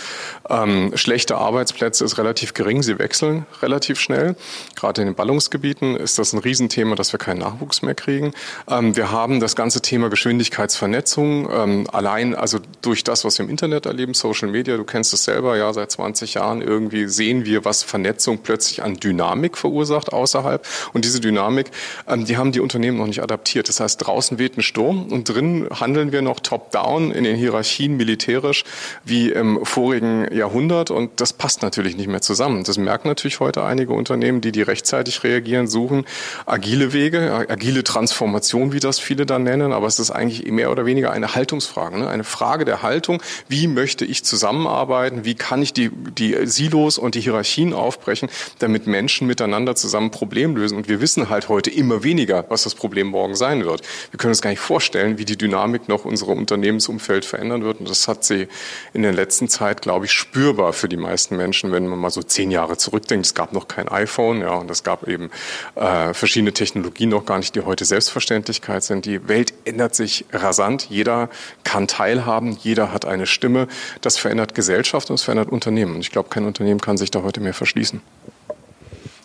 ähm, 0.50 0.92
schlechte 0.94 1.36
Arbeitsplätze 1.36 2.04
ist 2.04 2.18
relativ 2.18 2.54
gering. 2.54 2.82
Sie 2.82 2.98
wechseln 2.98 3.46
relativ 3.62 4.00
schnell. 4.00 4.36
Gerade 4.76 5.02
in 5.02 5.08
den 5.08 5.14
Ballungsgebieten 5.14 5.96
ist 5.96 6.18
das 6.18 6.32
ein 6.32 6.38
Riesenthema, 6.38 6.96
dass 6.96 7.12
wir 7.12 7.18
keinen 7.18 7.38
Nachwuchs 7.38 7.82
mehr 7.82 7.94
kriegen. 7.94 8.32
Ähm, 8.68 8.96
wir 8.96 9.10
haben 9.10 9.40
das 9.40 9.56
ganze 9.56 9.80
Thema 9.80 10.10
Geschwindigkeitsvernetzung 10.10 11.48
ähm, 11.50 11.86
also 12.34 12.58
durch 12.80 13.04
das, 13.04 13.24
was 13.24 13.38
wir 13.38 13.44
im 13.44 13.50
Internet 13.50 13.86
erleben, 13.86 14.14
Social 14.14 14.48
Media, 14.48 14.76
du 14.76 14.84
kennst 14.84 15.12
es 15.12 15.24
selber, 15.24 15.56
ja, 15.56 15.72
seit 15.72 15.90
20 15.90 16.34
Jahren 16.34 16.62
irgendwie 16.62 17.08
sehen 17.08 17.44
wir, 17.44 17.64
was 17.64 17.82
Vernetzung 17.82 18.38
plötzlich 18.38 18.82
an 18.82 18.96
Dynamik 18.96 19.56
verursacht 19.58 20.12
außerhalb. 20.12 20.66
Und 20.92 21.04
diese 21.04 21.20
Dynamik, 21.20 21.70
ähm, 22.08 22.24
die 22.24 22.36
haben 22.36 22.52
die 22.52 22.60
Unternehmen 22.60 22.98
noch 22.98 23.06
nicht 23.06 23.22
adaptiert. 23.22 23.68
Das 23.68 23.80
heißt, 23.80 24.06
draußen 24.06 24.38
weht 24.38 24.56
ein 24.56 24.62
Sturm 24.62 25.12
und 25.12 25.28
drin 25.28 25.68
handeln 25.78 26.12
wir 26.12 26.22
noch 26.22 26.40
top-down 26.40 27.12
in 27.12 27.24
den 27.24 27.36
Hierarchien 27.36 27.96
militärisch 27.96 28.64
wie 29.04 29.30
im 29.30 29.64
vorigen 29.64 30.32
Jahrhundert. 30.34 30.90
Und 30.90 31.20
das 31.20 31.32
passt 31.32 31.62
natürlich 31.62 31.96
nicht 31.96 32.08
mehr 32.08 32.22
zusammen. 32.22 32.64
Das 32.64 32.78
merken 32.78 33.08
natürlich 33.08 33.40
heute 33.40 33.64
einige 33.64 33.92
Unternehmen, 33.92 34.40
die, 34.40 34.52
die 34.52 34.62
rechtzeitig 34.62 35.24
reagieren, 35.24 35.68
suchen 35.68 36.04
agile 36.46 36.92
Wege, 36.92 37.46
agile 37.48 37.84
Transformation, 37.84 38.72
wie 38.72 38.80
das 38.80 38.98
viele 38.98 39.26
dann 39.26 39.42
nennen. 39.42 39.72
Aber 39.72 39.86
es 39.86 39.98
ist 39.98 40.10
eigentlich 40.10 40.50
mehr 40.50 40.70
oder 40.70 40.86
weniger 40.86 41.10
eine 41.12 41.34
Haltungsfrage, 41.34 41.98
ne? 41.98 42.08
eine 42.08 42.21
Frage 42.24 42.64
der 42.64 42.82
Haltung, 42.82 43.22
wie 43.48 43.66
möchte 43.66 44.04
ich 44.04 44.24
zusammenarbeiten, 44.24 45.24
wie 45.24 45.34
kann 45.34 45.62
ich 45.62 45.72
die, 45.72 45.90
die 45.90 46.46
Silos 46.46 46.98
und 46.98 47.14
die 47.14 47.20
Hierarchien 47.20 47.72
aufbrechen, 47.72 48.28
damit 48.58 48.86
Menschen 48.86 49.26
miteinander 49.26 49.74
zusammen 49.74 50.10
Problem 50.10 50.56
lösen. 50.56 50.76
Und 50.76 50.88
wir 50.88 51.00
wissen 51.00 51.28
halt 51.28 51.48
heute 51.48 51.70
immer 51.70 52.02
weniger, 52.04 52.44
was 52.48 52.62
das 52.62 52.74
Problem 52.74 53.08
morgen 53.08 53.34
sein 53.34 53.64
wird. 53.64 53.82
Wir 54.10 54.18
können 54.18 54.30
uns 54.30 54.42
gar 54.42 54.50
nicht 54.50 54.60
vorstellen, 54.60 55.18
wie 55.18 55.24
die 55.24 55.36
Dynamik 55.36 55.88
noch 55.88 56.04
unsere 56.04 56.32
Unternehmensumfeld 56.32 57.24
verändern 57.24 57.64
wird. 57.64 57.80
Und 57.80 57.88
das 57.90 58.08
hat 58.08 58.24
sie 58.24 58.48
in 58.92 59.02
der 59.02 59.12
letzten 59.12 59.48
Zeit, 59.48 59.82
glaube 59.82 60.06
ich, 60.06 60.12
spürbar 60.12 60.72
für 60.72 60.88
die 60.88 60.96
meisten 60.96 61.36
Menschen, 61.36 61.72
wenn 61.72 61.86
man 61.86 61.98
mal 61.98 62.10
so 62.10 62.22
zehn 62.22 62.50
Jahre 62.50 62.76
zurückdenkt. 62.76 63.26
Es 63.26 63.34
gab 63.34 63.52
noch 63.52 63.68
kein 63.68 63.88
iPhone, 63.88 64.40
ja, 64.40 64.54
und 64.54 64.70
es 64.70 64.82
gab 64.82 65.08
eben 65.08 65.30
äh, 65.74 66.14
verschiedene 66.14 66.52
Technologien 66.52 67.08
noch 67.08 67.26
gar 67.26 67.38
nicht, 67.38 67.54
die 67.54 67.60
heute 67.62 67.84
Selbstverständlichkeit 67.84 68.84
sind. 68.84 69.06
Die 69.06 69.28
Welt 69.28 69.52
ändert 69.64 69.94
sich 69.94 70.24
rasant. 70.32 70.86
Jeder 70.90 71.28
kann 71.64 71.88
teilhaben 71.88 72.11
teilhaben, 72.12 72.56
jeder 72.60 72.92
hat 72.92 73.04
eine 73.04 73.26
Stimme. 73.26 73.68
Das 74.00 74.18
verändert 74.18 74.54
Gesellschaft 74.54 75.10
und 75.10 75.14
es 75.14 75.22
verändert 75.22 75.50
Unternehmen. 75.50 76.00
Ich 76.00 76.10
glaube, 76.10 76.28
kein 76.28 76.44
Unternehmen 76.44 76.80
kann 76.80 76.96
sich 76.96 77.10
da 77.10 77.22
heute 77.22 77.40
mehr 77.40 77.54
verschließen. 77.54 78.00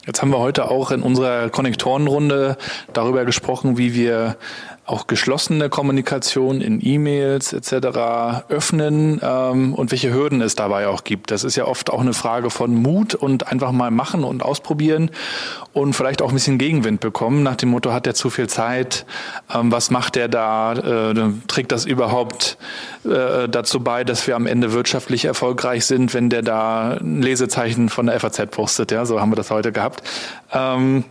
Jetzt 0.06 0.22
haben 0.22 0.32
wir 0.32 0.39
heute 0.39 0.72
auch 0.72 0.91
in 0.91 1.03
unserer 1.03 1.50
Konnektorenrunde 1.50 2.58
darüber 2.94 3.25
gesprochen, 3.25 3.77
wie 3.77 3.94
wir 3.94 4.38
auch 4.88 5.08
geschlossene 5.08 5.70
Kommunikation 5.70 6.62
in 6.62 6.79
E-Mails 6.82 7.51
etc. 7.53 8.44
öffnen 8.50 9.20
ähm, 9.22 9.74
und 9.74 9.91
welche 9.91 10.13
Hürden 10.13 10.41
es 10.41 10.56
dabei 10.56 10.88
auch 10.88 11.03
gibt. 11.03 11.29
Das 11.32 11.44
ist 11.44 11.58
ja 11.58 11.65
oft 11.65 11.91
auch 11.91 12.00
eine 12.00 12.13
Frage 12.13 12.50
von 12.50 12.74
Mut 12.74 13.13
und 13.13 13.51
einfach 13.51 13.74
mal 13.74 13.91
machen 13.91 14.24
und 14.24 14.44
ausprobieren 14.44 15.12
und 15.74 15.94
vielleicht 15.94 16.22
auch 16.22 16.29
ein 16.29 16.36
bisschen 16.36 16.58
Gegenwind 16.58 17.01
bekommen. 17.01 17.44
Nach 17.44 17.56
dem 17.58 17.70
Motto, 17.70 17.91
hat 17.91 18.06
der 18.06 18.15
zu 18.15 18.29
viel 18.29 18.48
Zeit? 18.48 19.06
Ähm, 19.53 19.72
was 19.72 19.91
macht 19.91 20.15
der 20.15 20.29
da? 20.29 20.74
Äh, 20.74 21.32
trägt 21.48 21.74
das 21.74 21.86
überhaupt 21.86 22.58
äh, 23.03 23.50
dazu 23.50 23.82
bei, 23.82 24.06
dass 24.06 24.25
wir 24.25 24.38
am 24.38 24.48
Ende 24.48 24.72
wirtschaftlich 24.72 25.25
erfolgreich 25.25 25.86
sind, 25.86 26.13
wenn 26.13 26.29
der 26.29 26.44
da 26.44 26.98
ein 27.01 27.22
Lesezeichen 27.22 27.89
von 27.89 28.06
der 28.06 28.20
FAZ 28.22 28.48
postet? 28.51 28.91
Ja, 28.91 29.06
so 29.06 29.20
haben 29.20 29.32
wir 29.32 29.36
das 29.36 29.51
heute 29.51 29.74
gehabt. 29.74 30.01
Ähm, 30.53 31.03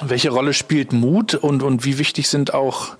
welche 0.00 0.30
Rolle 0.30 0.54
spielt 0.54 0.92
Mut 0.92 1.34
und, 1.34 1.62
und 1.62 1.84
wie 1.84 1.98
wichtig 1.98 2.28
sind 2.28 2.54
auch 2.54 2.96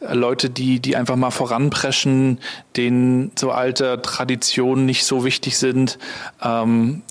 Leute, 0.00 0.48
die, 0.48 0.80
die 0.80 0.96
einfach 0.96 1.16
mal 1.16 1.30
voranpreschen, 1.30 2.38
denen 2.76 3.32
so 3.36 3.50
alte 3.50 4.00
Traditionen 4.00 4.86
nicht 4.86 5.04
so 5.04 5.24
wichtig 5.24 5.58
sind. 5.58 5.98
Ähm, 6.42 7.02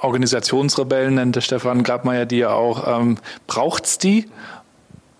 Organisationsrebellen 0.00 1.14
nennt 1.14 1.36
der 1.36 1.40
Stefan 1.40 1.82
Grabmeier 1.82 2.26
die 2.26 2.38
ja 2.38 2.50
auch. 2.50 3.00
Ähm, 3.00 3.16
braucht's 3.46 3.96
die? 3.96 4.26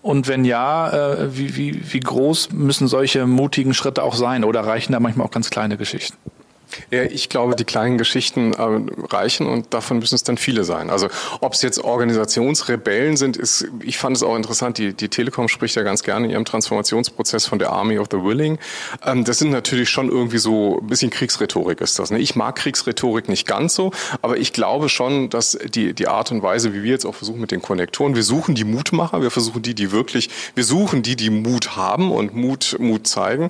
Und 0.03 0.27
wenn 0.27 0.45
ja, 0.45 0.89
äh, 0.91 1.37
wie, 1.37 1.55
wie, 1.55 1.93
wie 1.93 1.99
groß 1.99 2.51
müssen 2.51 2.87
solche 2.87 3.25
mutigen 3.25 3.73
Schritte 3.73 4.03
auch 4.03 4.15
sein? 4.15 4.43
Oder 4.43 4.61
reichen 4.61 4.93
da 4.93 4.99
manchmal 4.99 5.25
auch 5.25 5.31
ganz 5.31 5.49
kleine 5.49 5.75
Geschichten? 5.75 6.15
Ja, 6.91 7.03
ich 7.03 7.29
glaube, 7.29 7.55
die 7.55 7.63
kleinen 7.63 7.97
Geschichten 7.97 8.53
äh, 8.53 9.05
reichen 9.09 9.47
und 9.47 9.73
davon 9.73 9.99
müssen 9.99 10.15
es 10.15 10.23
dann 10.23 10.37
viele 10.37 10.63
sein. 10.63 10.89
Also 10.89 11.07
ob 11.41 11.53
es 11.53 11.61
jetzt 11.61 11.83
Organisationsrebellen 11.83 13.17
sind, 13.17 13.37
ist, 13.37 13.67
ich 13.81 13.97
fand 13.97 14.15
es 14.15 14.23
auch 14.23 14.35
interessant, 14.35 14.77
die, 14.77 14.93
die 14.93 15.09
Telekom 15.09 15.47
spricht 15.47 15.75
ja 15.75 15.83
ganz 15.83 16.03
gerne 16.03 16.25
in 16.25 16.31
ihrem 16.31 16.45
Transformationsprozess 16.45 17.45
von 17.45 17.59
der 17.59 17.71
Army 17.71 17.99
of 17.99 18.07
the 18.11 18.17
Willing. 18.17 18.59
Ähm, 19.05 19.23
das 19.23 19.39
sind 19.39 19.51
natürlich 19.51 19.89
schon 19.89 20.09
irgendwie 20.09 20.37
so 20.37 20.79
ein 20.79 20.87
bisschen 20.87 21.09
Kriegsrhetorik 21.09 21.81
ist 21.81 21.99
das. 21.99 22.11
Ne? 22.11 22.19
Ich 22.19 22.35
mag 22.35 22.55
Kriegsrhetorik 22.55 23.29
nicht 23.29 23.47
ganz 23.47 23.75
so, 23.75 23.91
aber 24.21 24.37
ich 24.37 24.53
glaube 24.53 24.89
schon, 24.89 25.29
dass 25.29 25.57
die, 25.73 25.93
die 25.93 26.07
Art 26.07 26.31
und 26.31 26.43
Weise, 26.43 26.73
wie 26.73 26.83
wir 26.83 26.91
jetzt 26.91 27.05
auch 27.05 27.15
versuchen 27.15 27.41
mit 27.41 27.51
den 27.51 27.61
Konnektoren, 27.61 28.15
wir 28.15 28.23
suchen 28.23 28.55
die 28.55 28.63
Mutmacher, 28.63 29.21
wir 29.21 29.31
versuchen 29.31 29.61
die, 29.61 29.73
die 29.73 29.91
wirklich, 29.91 30.29
wir 30.55 30.63
suchen 30.63 31.03
die, 31.03 31.15
die 31.15 31.29
Mut 31.29 31.75
haben 31.75 32.11
und 32.11 32.35
Mut, 32.35 32.75
Mut 32.79 33.07
zeigen. 33.07 33.49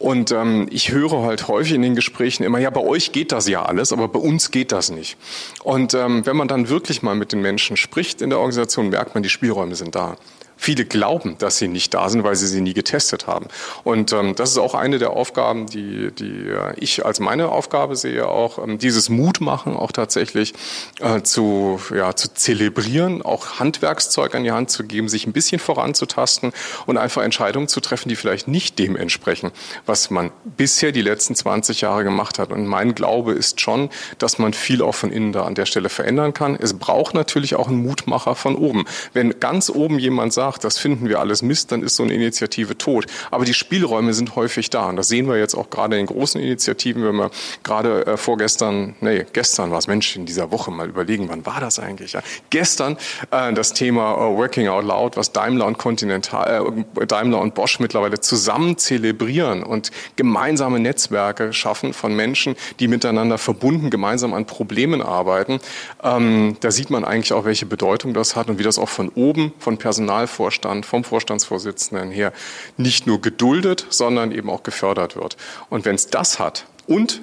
Und 0.00 0.32
ähm, 0.32 0.66
ich 0.70 0.92
höre 0.92 1.24
halt 1.24 1.46
häufig 1.46 1.74
in 1.74 1.82
den 1.82 1.94
Gesprächen 1.94 2.42
immer, 2.42 2.58
ja, 2.58 2.70
bei 2.70 2.80
euch 2.80 3.12
geht 3.12 3.32
das 3.32 3.46
ja 3.46 3.66
alles, 3.66 3.92
aber 3.92 4.08
bei 4.08 4.18
uns 4.18 4.50
geht 4.50 4.72
das 4.72 4.90
nicht. 4.90 5.18
Und 5.62 5.92
ähm, 5.92 6.24
wenn 6.24 6.38
man 6.38 6.48
dann 6.48 6.70
wirklich 6.70 7.02
mal 7.02 7.14
mit 7.14 7.32
den 7.32 7.42
Menschen 7.42 7.76
spricht 7.76 8.22
in 8.22 8.30
der 8.30 8.38
Organisation, 8.38 8.88
merkt 8.88 9.12
man, 9.12 9.22
die 9.22 9.28
Spielräume 9.28 9.74
sind 9.74 9.94
da. 9.94 10.16
Viele 10.62 10.84
glauben, 10.84 11.38
dass 11.38 11.56
sie 11.56 11.68
nicht 11.68 11.94
da 11.94 12.10
sind, 12.10 12.22
weil 12.22 12.36
sie 12.36 12.46
sie 12.46 12.60
nie 12.60 12.74
getestet 12.74 13.26
haben. 13.26 13.46
Und 13.82 14.12
ähm, 14.12 14.34
das 14.36 14.50
ist 14.50 14.58
auch 14.58 14.74
eine 14.74 14.98
der 14.98 15.12
Aufgaben, 15.12 15.64
die, 15.64 16.10
die 16.12 16.50
äh, 16.50 16.74
ich 16.76 17.06
als 17.06 17.18
meine 17.18 17.48
Aufgabe 17.48 17.96
sehe, 17.96 18.28
auch 18.28 18.58
ähm, 18.58 18.78
dieses 18.78 19.08
Mutmachen 19.08 19.74
auch 19.74 19.90
tatsächlich 19.90 20.52
äh, 21.00 21.22
zu, 21.22 21.80
ja, 21.96 22.14
zu 22.14 22.34
zelebrieren, 22.34 23.22
auch 23.22 23.58
Handwerkszeug 23.58 24.34
an 24.34 24.44
die 24.44 24.52
Hand 24.52 24.70
zu 24.70 24.84
geben, 24.84 25.08
sich 25.08 25.26
ein 25.26 25.32
bisschen 25.32 25.60
voranzutasten 25.60 26.52
und 26.84 26.98
einfach 26.98 27.22
Entscheidungen 27.22 27.66
zu 27.66 27.80
treffen, 27.80 28.10
die 28.10 28.16
vielleicht 28.16 28.46
nicht 28.46 28.78
dem 28.78 28.96
entsprechen, 28.96 29.52
was 29.86 30.10
man 30.10 30.30
bisher 30.44 30.92
die 30.92 31.00
letzten 31.00 31.34
20 31.34 31.80
Jahre 31.80 32.04
gemacht 32.04 32.38
hat. 32.38 32.52
Und 32.52 32.66
mein 32.66 32.94
Glaube 32.94 33.32
ist 33.32 33.62
schon, 33.62 33.88
dass 34.18 34.38
man 34.38 34.52
viel 34.52 34.82
auch 34.82 34.94
von 34.94 35.10
innen 35.10 35.32
da 35.32 35.44
an 35.44 35.54
der 35.54 35.64
Stelle 35.64 35.88
verändern 35.88 36.34
kann. 36.34 36.54
Es 36.54 36.74
braucht 36.74 37.14
natürlich 37.14 37.54
auch 37.54 37.68
einen 37.68 37.82
Mutmacher 37.82 38.34
von 38.34 38.56
oben. 38.56 38.84
Wenn 39.14 39.40
ganz 39.40 39.70
oben 39.70 39.98
jemand 39.98 40.34
sagt, 40.34 40.49
sagt, 40.52 40.64
das 40.64 40.78
finden 40.78 41.08
wir 41.08 41.20
alles 41.20 41.42
Mist, 41.42 41.72
dann 41.72 41.82
ist 41.82 41.96
so 41.96 42.02
eine 42.02 42.14
Initiative 42.14 42.76
tot. 42.76 43.06
Aber 43.30 43.44
die 43.44 43.54
Spielräume 43.54 44.14
sind 44.14 44.36
häufig 44.36 44.70
da. 44.70 44.88
Und 44.88 44.96
das 44.96 45.08
sehen 45.08 45.28
wir 45.28 45.38
jetzt 45.38 45.54
auch 45.54 45.70
gerade 45.70 45.98
in 45.98 46.06
großen 46.06 46.40
Initiativen, 46.40 47.04
wenn 47.04 47.16
wir 47.16 47.30
gerade 47.62 48.06
äh, 48.06 48.16
vorgestern, 48.16 48.94
nee, 49.00 49.26
gestern 49.32 49.70
war 49.70 49.78
es, 49.78 49.86
Mensch, 49.86 50.16
in 50.16 50.26
dieser 50.26 50.50
Woche 50.50 50.70
mal 50.70 50.88
überlegen, 50.88 51.28
wann 51.28 51.46
war 51.46 51.60
das 51.60 51.78
eigentlich? 51.78 52.12
Ja? 52.12 52.22
Gestern 52.50 52.96
äh, 53.30 53.52
das 53.52 53.72
Thema 53.72 54.14
äh, 54.14 54.36
Working 54.36 54.68
Out 54.68 54.84
Loud, 54.84 55.16
was 55.16 55.32
Daimler 55.32 55.66
und 55.66 55.78
Continental, 55.78 56.74
äh, 57.00 57.06
Daimler 57.06 57.40
und 57.40 57.54
Bosch 57.54 57.80
mittlerweile 57.80 58.20
zusammen 58.20 58.76
zelebrieren 58.76 59.62
und 59.62 59.90
gemeinsame 60.16 60.80
Netzwerke 60.80 61.52
schaffen 61.52 61.92
von 61.92 62.14
Menschen, 62.14 62.56
die 62.78 62.88
miteinander 62.88 63.38
verbunden 63.38 63.90
gemeinsam 63.90 64.34
an 64.34 64.46
Problemen 64.46 65.02
arbeiten. 65.02 65.60
Ähm, 66.02 66.56
da 66.60 66.70
sieht 66.70 66.90
man 66.90 67.04
eigentlich 67.04 67.32
auch, 67.32 67.44
welche 67.44 67.66
Bedeutung 67.66 68.14
das 68.14 68.36
hat 68.36 68.48
und 68.48 68.58
wie 68.58 68.62
das 68.62 68.78
auch 68.78 68.88
von 68.88 69.08
oben, 69.10 69.52
von 69.58 69.78
Personal 69.78 70.26
Vorstand, 70.40 70.86
vom 70.86 71.04
Vorstandsvorsitzenden 71.04 72.10
her 72.10 72.32
nicht 72.78 73.06
nur 73.06 73.20
geduldet, 73.20 73.84
sondern 73.90 74.32
eben 74.32 74.48
auch 74.48 74.62
gefördert 74.62 75.14
wird. 75.16 75.36
Und 75.68 75.84
wenn 75.84 75.96
es 75.96 76.06
das 76.06 76.38
hat 76.38 76.64
und 76.86 77.20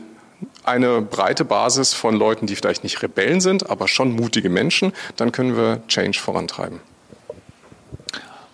eine 0.64 1.02
breite 1.02 1.44
Basis 1.44 1.96
von 1.96 2.16
Leuten, 2.16 2.46
die 2.46 2.56
vielleicht 2.56 2.84
nicht 2.84 3.02
Rebellen 3.02 3.42
sind, 3.42 3.72
aber 3.72 3.88
schon 3.88 4.12
mutige 4.12 4.50
Menschen, 4.50 4.94
dann 5.16 5.32
können 5.32 5.58
wir 5.58 5.82
Change 5.88 6.20
vorantreiben. 6.20 6.80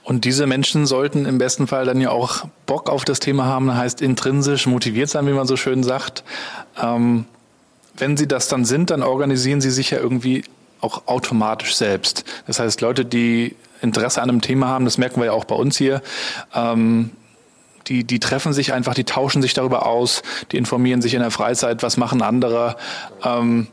Und 0.06 0.24
diese 0.24 0.48
Menschen 0.48 0.86
sollten 0.86 1.26
im 1.26 1.40
besten 1.40 1.68
Fall 1.68 1.84
dann 1.84 2.00
ja 2.00 2.12
auch 2.12 2.46
Bock 2.66 2.90
auf 2.90 3.04
das 3.04 3.20
Thema 3.20 3.44
haben, 3.44 3.76
heißt 3.76 4.02
intrinsisch 4.02 4.66
motiviert 4.66 5.10
sein, 5.10 5.28
wie 5.28 5.34
man 5.34 5.46
so 5.46 5.58
schön 5.58 5.84
sagt. 5.84 6.24
Ähm, 6.82 7.26
wenn 7.98 8.16
sie 8.16 8.30
das 8.30 8.48
dann 8.48 8.64
sind, 8.64 8.92
dann 8.92 9.04
organisieren 9.04 9.60
sie 9.60 9.72
sich 9.72 9.92
ja 9.92 9.98
irgendwie 9.98 10.46
auch 10.80 11.08
automatisch 11.08 11.76
selbst. 11.76 12.24
Das 12.48 12.60
heißt, 12.60 12.80
Leute, 12.80 13.04
die 13.04 13.58
Interesse 13.84 14.22
an 14.22 14.30
einem 14.30 14.42
Thema 14.42 14.68
haben, 14.68 14.86
das 14.86 14.98
merken 14.98 15.20
wir 15.20 15.26
ja 15.26 15.32
auch 15.34 15.46
bei 15.46 15.56
uns 15.56 15.78
hier, 15.78 16.02
ähm, 16.56 17.12
die, 17.88 18.06
die 18.06 18.20
treffen 18.20 18.54
sich 18.54 18.74
einfach, 18.74 18.94
die 18.94 19.04
tauschen 19.04 19.42
sich 19.42 19.54
darüber 19.54 19.86
aus, 19.86 20.24
die 20.52 20.58
informieren 20.58 21.02
sich 21.02 21.14
in 21.14 21.20
der 21.20 21.32
Freizeit, 21.32 21.84
was 21.84 21.98
machen 21.98 22.22
andere. 22.22 22.78
Ähm, 23.24 23.68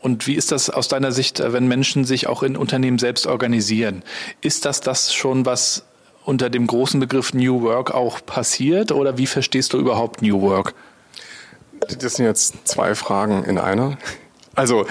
und 0.00 0.28
wie 0.28 0.34
ist 0.34 0.52
das 0.52 0.70
aus 0.70 0.86
deiner 0.86 1.10
Sicht, 1.10 1.42
wenn 1.44 1.66
Menschen 1.66 2.04
sich 2.04 2.28
auch 2.28 2.44
in 2.44 2.56
Unternehmen 2.56 2.98
selbst 2.98 3.26
organisieren? 3.26 4.04
Ist 4.40 4.64
das 4.64 4.80
das 4.80 5.12
schon, 5.12 5.44
was 5.44 5.84
unter 6.24 6.50
dem 6.50 6.66
großen 6.66 7.00
Begriff 7.00 7.34
New 7.34 7.62
Work 7.62 7.92
auch 7.92 8.24
passiert? 8.24 8.92
Oder 8.92 9.18
wie 9.18 9.26
verstehst 9.26 9.72
du 9.72 9.78
überhaupt 9.78 10.22
New 10.22 10.40
Work? 10.40 10.74
Das 11.98 12.14
sind 12.14 12.26
jetzt 12.26 12.68
zwei 12.68 12.94
Fragen 12.94 13.44
in 13.44 13.58
einer. 13.58 13.98
Also 14.54 14.86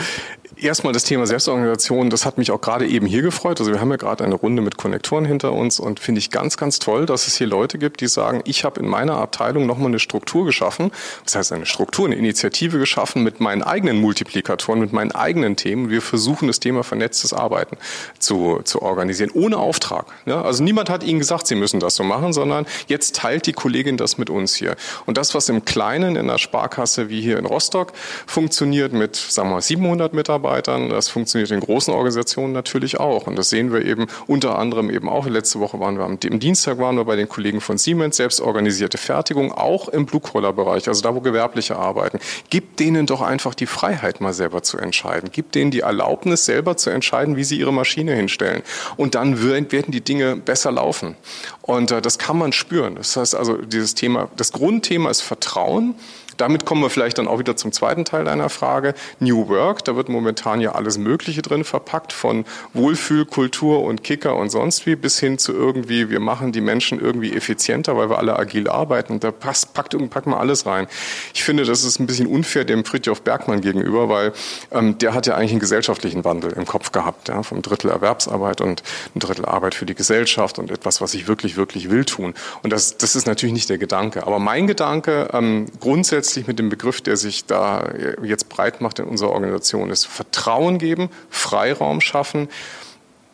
Erstmal 0.59 0.91
das 0.91 1.03
Thema 1.03 1.27
Selbstorganisation, 1.27 2.09
das 2.09 2.25
hat 2.25 2.39
mich 2.39 2.49
auch 2.49 2.59
gerade 2.59 2.87
eben 2.87 3.05
hier 3.05 3.21
gefreut. 3.21 3.59
Also 3.59 3.71
wir 3.71 3.79
haben 3.79 3.91
ja 3.91 3.97
gerade 3.97 4.23
eine 4.23 4.33
Runde 4.33 4.63
mit 4.63 4.75
Konnektoren 4.75 5.23
hinter 5.23 5.53
uns 5.53 5.79
und 5.79 5.99
finde 5.99 6.17
ich 6.17 6.31
ganz, 6.31 6.57
ganz 6.57 6.79
toll, 6.79 7.05
dass 7.05 7.27
es 7.27 7.37
hier 7.37 7.45
Leute 7.45 7.77
gibt, 7.77 8.01
die 8.01 8.07
sagen, 8.07 8.41
ich 8.43 8.63
habe 8.63 8.79
in 8.79 8.87
meiner 8.87 9.17
Abteilung 9.17 9.67
nochmal 9.67 9.89
eine 9.89 9.99
Struktur 9.99 10.45
geschaffen. 10.45 10.91
Das 11.25 11.35
heißt 11.35 11.51
eine 11.51 11.67
Struktur, 11.67 12.07
eine 12.07 12.15
Initiative 12.15 12.79
geschaffen 12.79 13.23
mit 13.23 13.39
meinen 13.39 13.61
eigenen 13.61 14.01
Multiplikatoren, 14.01 14.79
mit 14.79 14.93
meinen 14.93 15.11
eigenen 15.11 15.57
Themen. 15.57 15.91
Wir 15.91 16.01
versuchen 16.01 16.47
das 16.47 16.59
Thema 16.59 16.83
vernetztes 16.83 17.33
Arbeiten 17.33 17.77
zu, 18.17 18.61
zu 18.63 18.81
organisieren, 18.81 19.29
ohne 19.35 19.57
Auftrag. 19.57 20.07
Ja, 20.25 20.41
also 20.41 20.63
niemand 20.63 20.89
hat 20.89 21.03
ihnen 21.03 21.19
gesagt, 21.19 21.45
sie 21.45 21.55
müssen 21.55 21.79
das 21.79 21.95
so 21.95 22.03
machen, 22.03 22.33
sondern 22.33 22.65
jetzt 22.87 23.15
teilt 23.15 23.45
die 23.45 23.53
Kollegin 23.53 23.97
das 23.97 24.17
mit 24.17 24.31
uns 24.31 24.55
hier. 24.55 24.75
Und 25.05 25.19
das, 25.19 25.35
was 25.35 25.49
im 25.49 25.65
Kleinen 25.65 26.15
in 26.15 26.25
der 26.25 26.39
Sparkasse 26.39 27.09
wie 27.09 27.21
hier 27.21 27.37
in 27.37 27.45
Rostock 27.45 27.93
funktioniert 28.25 28.91
mit, 28.91 29.15
sagen 29.15 29.49
wir 29.49 29.55
mal, 29.55 29.61
700 29.61 30.15
Mitarbeitern, 30.15 30.46
Mitarbeitern. 30.47 30.89
Das 30.89 31.09
funktioniert 31.09 31.51
in 31.51 31.59
großen 31.59 31.93
Organisationen 31.93 32.53
natürlich 32.53 32.99
auch. 32.99 33.27
Und 33.27 33.37
das 33.37 33.49
sehen 33.49 33.71
wir 33.73 33.85
eben 33.85 34.07
unter 34.27 34.57
anderem 34.57 34.89
eben 34.89 35.09
auch. 35.09 35.27
Letzte 35.27 35.59
Woche 35.59 35.79
waren 35.79 35.97
wir 35.97 36.05
am, 36.05 36.17
am 36.23 36.39
Dienstag 36.39 36.77
waren 36.79 36.95
wir 36.95 37.05
bei 37.05 37.15
den 37.15 37.27
Kollegen 37.27 37.61
von 37.61 37.77
Siemens, 37.77 38.17
selbst 38.17 38.39
organisierte 38.41 38.97
Fertigung, 38.97 39.51
auch 39.51 39.89
im 39.89 40.05
Blue-Collar-Bereich, 40.05 40.87
also 40.87 41.01
da, 41.01 41.13
wo 41.13 41.21
Gewerbliche 41.21 41.75
arbeiten. 41.75 42.19
Gibt 42.49 42.79
denen 42.79 43.05
doch 43.05 43.21
einfach 43.21 43.53
die 43.53 43.65
Freiheit, 43.65 44.21
mal 44.21 44.33
selber 44.33 44.63
zu 44.63 44.77
entscheiden. 44.77 45.29
Gibt 45.31 45.55
denen 45.55 45.71
die 45.71 45.81
Erlaubnis, 45.81 46.45
selber 46.45 46.77
zu 46.77 46.89
entscheiden, 46.89 47.35
wie 47.35 47.43
sie 47.43 47.59
ihre 47.59 47.73
Maschine 47.73 48.13
hinstellen. 48.13 48.63
Und 48.95 49.15
dann 49.15 49.41
werden 49.41 49.91
die 49.91 50.01
Dinge 50.01 50.35
besser 50.35 50.71
laufen. 50.71 51.15
Und 51.61 51.91
äh, 51.91 52.01
das 52.01 52.17
kann 52.17 52.37
man 52.37 52.53
spüren. 52.53 52.95
Das 52.95 53.15
heißt 53.17 53.35
also, 53.35 53.57
dieses 53.57 53.95
Thema, 53.95 54.29
das 54.37 54.51
Grundthema 54.51 55.09
ist 55.09 55.21
Vertrauen. 55.21 55.95
Damit 56.37 56.65
kommen 56.65 56.81
wir 56.81 56.89
vielleicht 56.89 57.17
dann 57.17 57.27
auch 57.27 57.39
wieder 57.39 57.55
zum 57.55 57.71
zweiten 57.71 58.05
Teil 58.05 58.25
deiner 58.25 58.49
Frage. 58.49 58.93
New 59.19 59.49
Work, 59.49 59.83
da 59.85 59.95
wird 59.95 60.07
momentan 60.09 60.61
ja 60.61 60.73
alles 60.73 60.97
Mögliche 60.97 61.41
drin 61.41 61.63
verpackt, 61.63 62.13
von 62.13 62.45
Wohlfühlkultur 62.73 63.83
und 63.83 64.03
Kicker 64.03 64.35
und 64.35 64.49
sonst 64.49 64.85
wie, 64.85 64.95
bis 64.95 65.19
hin 65.19 65.37
zu 65.37 65.53
irgendwie, 65.53 66.09
wir 66.09 66.19
machen 66.19 66.51
die 66.51 66.61
Menschen 66.61 66.99
irgendwie 66.99 67.33
effizienter, 67.33 67.97
weil 67.97 68.09
wir 68.09 68.19
alle 68.19 68.37
agil 68.37 68.69
arbeiten. 68.69 69.13
Und 69.13 69.23
da 69.23 69.31
passt, 69.31 69.73
packt, 69.73 69.95
packt 70.09 70.27
man 70.27 70.39
alles 70.39 70.65
rein. 70.65 70.87
Ich 71.33 71.43
finde, 71.43 71.65
das 71.65 71.83
ist 71.83 71.99
ein 71.99 72.05
bisschen 72.05 72.27
unfair 72.27 72.65
dem 72.65 72.85
Fritjof 72.85 73.23
Bergmann 73.23 73.61
gegenüber, 73.61 74.09
weil 74.09 74.33
ähm, 74.71 74.97
der 74.99 75.13
hat 75.13 75.25
ja 75.25 75.35
eigentlich 75.35 75.51
einen 75.51 75.59
gesellschaftlichen 75.59 76.23
Wandel 76.23 76.53
im 76.53 76.65
Kopf 76.65 76.91
gehabt, 76.91 77.29
ja, 77.29 77.41
vom 77.41 77.61
Drittel 77.61 77.89
Erwerbsarbeit 77.89 78.61
und 78.61 78.83
ein 79.15 79.19
Drittel 79.19 79.45
Arbeit 79.45 79.73
für 79.73 79.85
die 79.85 79.95
Gesellschaft 79.95 80.59
und 80.59 80.69
etwas, 80.69 81.01
was 81.01 81.13
ich 81.13 81.27
wirklich, 81.27 81.57
wirklich 81.57 81.89
will 81.89 82.05
tun. 82.05 82.33
Und 82.61 82.71
das, 82.71 82.97
das 82.97 83.15
ist 83.15 83.25
natürlich 83.25 83.53
nicht 83.53 83.69
der 83.69 83.77
Gedanke. 83.77 84.27
Aber 84.27 84.39
mein 84.39 84.67
Gedanke 84.67 85.29
ähm, 85.33 85.65
grundsätzlich 85.79 86.26
grundsätzlich 86.27 86.47
mit 86.47 86.59
dem 86.59 86.67
Begriff, 86.67 86.99
der 86.99 87.15
sich 87.15 87.45
da 87.45 87.89
jetzt 88.21 88.49
breit 88.49 88.81
macht 88.81 88.99
in 88.99 89.05
unserer 89.05 89.31
Organisation, 89.31 89.89
ist 89.89 90.05
Vertrauen 90.05 90.77
geben, 90.77 91.09
Freiraum 91.29 92.01
schaffen, 92.01 92.49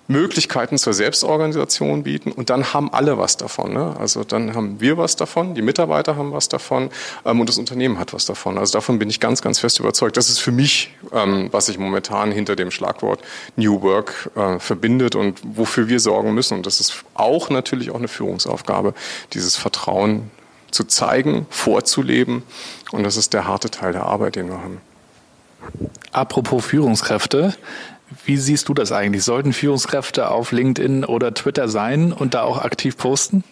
Möglichkeiten 0.07 0.77
zur 0.77 0.93
Selbstorganisation 0.93 2.03
bieten 2.03 2.31
und 2.31 2.51
dann 2.51 2.71
haben 2.73 2.93
alle 2.93 3.17
was 3.17 3.37
davon. 3.37 3.73
Ne? 3.73 3.95
Also 3.97 4.23
dann 4.23 4.53
haben 4.53 4.79
wir 4.79 4.97
was 4.99 5.15
davon, 5.15 5.55
die 5.55 5.63
Mitarbeiter 5.63 6.17
haben 6.17 6.33
was 6.33 6.49
davon 6.49 6.91
ähm, 7.25 7.39
und 7.39 7.49
das 7.49 7.57
Unternehmen 7.57 7.97
hat 7.97 8.13
was 8.13 8.27
davon. 8.27 8.59
Also 8.59 8.73
davon 8.73 8.99
bin 8.99 9.09
ich 9.09 9.19
ganz, 9.19 9.41
ganz 9.41 9.57
fest 9.57 9.79
überzeugt. 9.79 10.15
Das 10.15 10.29
ist 10.29 10.37
für 10.39 10.51
mich, 10.51 10.93
ähm, 11.13 11.47
was 11.51 11.65
sich 11.65 11.79
momentan 11.79 12.31
hinter 12.31 12.55
dem 12.55 12.69
Schlagwort 12.69 13.21
New 13.55 13.81
Work 13.81 14.29
äh, 14.35 14.59
verbindet 14.59 15.15
und 15.15 15.39
wofür 15.43 15.87
wir 15.87 15.99
sorgen 15.99 16.35
müssen. 16.35 16.57
Und 16.57 16.67
das 16.67 16.79
ist 16.79 17.05
auch 17.15 17.49
natürlich 17.49 17.89
auch 17.89 17.95
eine 17.97 18.09
Führungsaufgabe, 18.09 18.93
dieses 19.31 19.55
Vertrauen 19.55 20.29
zu 20.73 20.83
zeigen, 20.85 21.45
vorzuleben. 21.49 22.43
Und 22.91 23.03
das 23.03 23.17
ist 23.17 23.33
der 23.33 23.47
harte 23.47 23.69
Teil 23.69 23.93
der 23.93 24.03
Arbeit, 24.03 24.35
den 24.35 24.49
wir 24.49 24.57
haben. 24.57 24.81
Apropos 26.11 26.65
Führungskräfte. 26.65 27.55
Wie 28.25 28.37
siehst 28.37 28.69
du 28.69 28.73
das 28.73 28.91
eigentlich? 28.91 29.23
Sollten 29.23 29.53
Führungskräfte 29.53 30.29
auf 30.29 30.51
LinkedIn 30.51 31.05
oder 31.05 31.33
Twitter 31.33 31.67
sein 31.67 32.13
und 32.13 32.33
da 32.33 32.43
auch 32.43 32.59
aktiv 32.59 32.97
posten? 32.97 33.43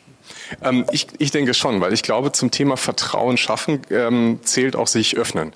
Ähm, 0.62 0.86
ich, 0.92 1.08
ich 1.18 1.32
denke 1.32 1.54
schon, 1.54 1.82
weil 1.82 1.94
ich 1.94 2.04
glaube, 2.04 2.32
zum 2.32 2.52
Thema 2.52 2.78
Vertrauen 2.78 3.38
schaffen 3.38 3.82
ähm, 3.90 4.40
zählt 4.44 4.76
auch 4.76 4.88
sich 4.88 5.18
öffnen. 5.18 5.54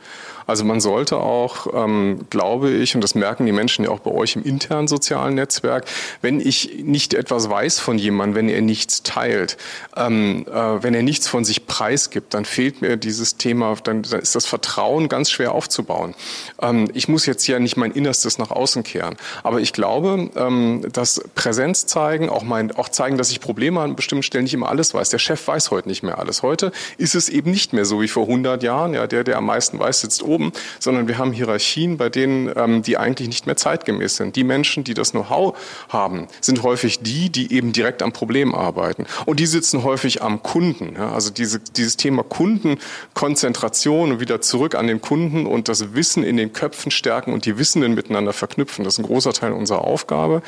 Also 0.47 0.63
man 0.63 0.79
sollte 0.79 1.17
auch, 1.17 1.67
ähm, 1.73 2.25
glaube 2.29 2.69
ich, 2.71 2.95
und 2.95 3.01
das 3.01 3.15
merken 3.15 3.45
die 3.45 3.51
Menschen 3.51 3.85
ja 3.85 3.91
auch 3.91 3.99
bei 3.99 4.11
euch 4.11 4.35
im 4.35 4.43
internen 4.43 4.87
sozialen 4.87 5.35
Netzwerk, 5.35 5.85
wenn 6.21 6.39
ich 6.39 6.83
nicht 6.83 7.13
etwas 7.13 7.49
weiß 7.49 7.79
von 7.79 7.97
jemandem, 7.97 8.35
wenn 8.35 8.49
er 8.49 8.61
nichts 8.61 9.03
teilt, 9.03 9.57
ähm, 9.95 10.45
äh, 10.47 10.83
wenn 10.83 10.93
er 10.93 11.03
nichts 11.03 11.27
von 11.27 11.45
sich 11.45 11.65
preisgibt, 11.65 12.33
dann 12.33 12.45
fehlt 12.45 12.81
mir 12.81 12.97
dieses 12.97 13.37
Thema, 13.37 13.75
dann, 13.83 14.03
dann 14.03 14.19
ist 14.19 14.35
das 14.35 14.45
Vertrauen 14.45 15.09
ganz 15.09 15.31
schwer 15.31 15.53
aufzubauen. 15.53 16.15
Ähm, 16.61 16.89
ich 16.93 17.07
muss 17.07 17.25
jetzt 17.25 17.47
ja 17.47 17.59
nicht 17.59 17.77
mein 17.77 17.91
Innerstes 17.91 18.37
nach 18.37 18.51
außen 18.51 18.83
kehren, 18.83 19.15
aber 19.43 19.59
ich 19.59 19.73
glaube, 19.73 20.29
ähm, 20.35 20.85
dass 20.91 21.21
Präsenz 21.35 21.85
zeigen, 21.85 22.29
auch, 22.29 22.43
mein, 22.43 22.71
auch 22.75 22.89
zeigen, 22.89 23.17
dass 23.17 23.31
ich 23.31 23.39
Probleme 23.39 23.81
an 23.81 23.95
bestimmten 23.95 24.23
Stellen 24.23 24.43
nicht 24.43 24.53
immer 24.53 24.69
alles 24.69 24.93
weiß. 24.93 25.09
Der 25.09 25.19
Chef 25.19 25.47
weiß 25.47 25.71
heute 25.71 25.87
nicht 25.87 26.03
mehr 26.03 26.19
alles. 26.19 26.43
Heute 26.43 26.71
ist 26.97 27.15
es 27.15 27.29
eben 27.29 27.51
nicht 27.51 27.73
mehr 27.73 27.85
so 27.85 28.01
wie 28.01 28.07
vor 28.07 28.23
100 28.23 28.63
Jahren. 28.63 28.93
Ja, 28.93 29.07
der, 29.07 29.23
der 29.23 29.37
am 29.37 29.45
meisten 29.45 29.79
weiß, 29.79 30.01
sitzt 30.01 30.23
oben 30.23 30.34
oben, 30.35 30.51
sondern 30.79 31.07
wir 31.07 31.17
haben 31.17 31.31
Hierarchien, 31.31 31.97
bei 31.97 32.09
denen 32.09 32.51
ähm, 32.55 32.81
die 32.81 32.97
eigentlich 32.97 33.27
nicht 33.27 33.45
mehr 33.45 33.55
zeitgemäß 33.55 34.17
sind. 34.17 34.35
Die 34.35 34.43
Menschen, 34.43 34.83
die 34.83 34.93
das 34.93 35.11
Know-how 35.11 35.57
haben, 35.89 36.27
sind 36.41 36.61
häufig 36.63 36.99
die, 36.99 37.29
die 37.29 37.53
eben 37.53 37.71
direkt 37.71 38.03
am 38.03 38.11
Problem 38.11 38.53
arbeiten. 38.53 39.05
Und 39.25 39.39
die 39.39 39.45
sitzen 39.45 39.83
häufig 39.83 40.21
am 40.21 40.43
Kunden. 40.43 40.95
Ja? 40.97 41.11
Also 41.11 41.31
diese, 41.31 41.59
dieses 41.59 41.97
Thema 41.97 42.23
Kundenkonzentration 42.23 44.11
und 44.11 44.19
wieder 44.19 44.41
zurück 44.41 44.75
an 44.75 44.87
den 44.87 45.01
Kunden 45.01 45.45
und 45.45 45.69
das 45.69 45.95
Wissen 45.95 46.23
in 46.23 46.37
den 46.37 46.53
Köpfen 46.53 46.91
stärken 46.91 47.33
und 47.33 47.45
die 47.45 47.57
Wissenden 47.57 47.95
miteinander 47.95 48.33
verknüpfen, 48.33 48.83
das 48.83 48.95
ist 48.95 48.99
ein 48.99 49.05
großer 49.05 49.33
Teil 49.33 49.53
unserer 49.53 49.85
Aufgabe. 49.85 50.41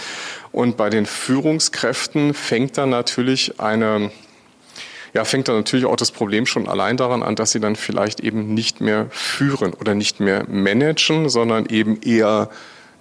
Und 0.52 0.76
bei 0.78 0.90
den 0.90 1.06
Führungskräften 1.06 2.34
fängt 2.34 2.78
dann 2.78 2.90
natürlich 2.90 3.60
eine 3.60 4.12
ja, 5.14 5.26
fängt 5.26 5.48
dann 5.48 5.56
natürlich 5.56 5.86
auch 5.86 5.96
das 5.96 6.12
Problem 6.12 6.46
schon 6.46 6.68
allein 6.68 6.98
daran 6.98 7.24
an, 7.24 7.36
dass 7.36 7.52
sie 7.52 7.60
dann 7.60 7.76
vielleicht 7.76 8.20
eben 8.20 8.54
nicht 8.54 8.82
mehr 8.82 9.08
führen 9.10 9.74
oder 9.74 9.96
nicht 9.96 10.20
mehr 10.20 10.46
managen, 10.48 11.30
sondern 11.30 11.66
eben 11.68 12.02
eher 12.02 12.50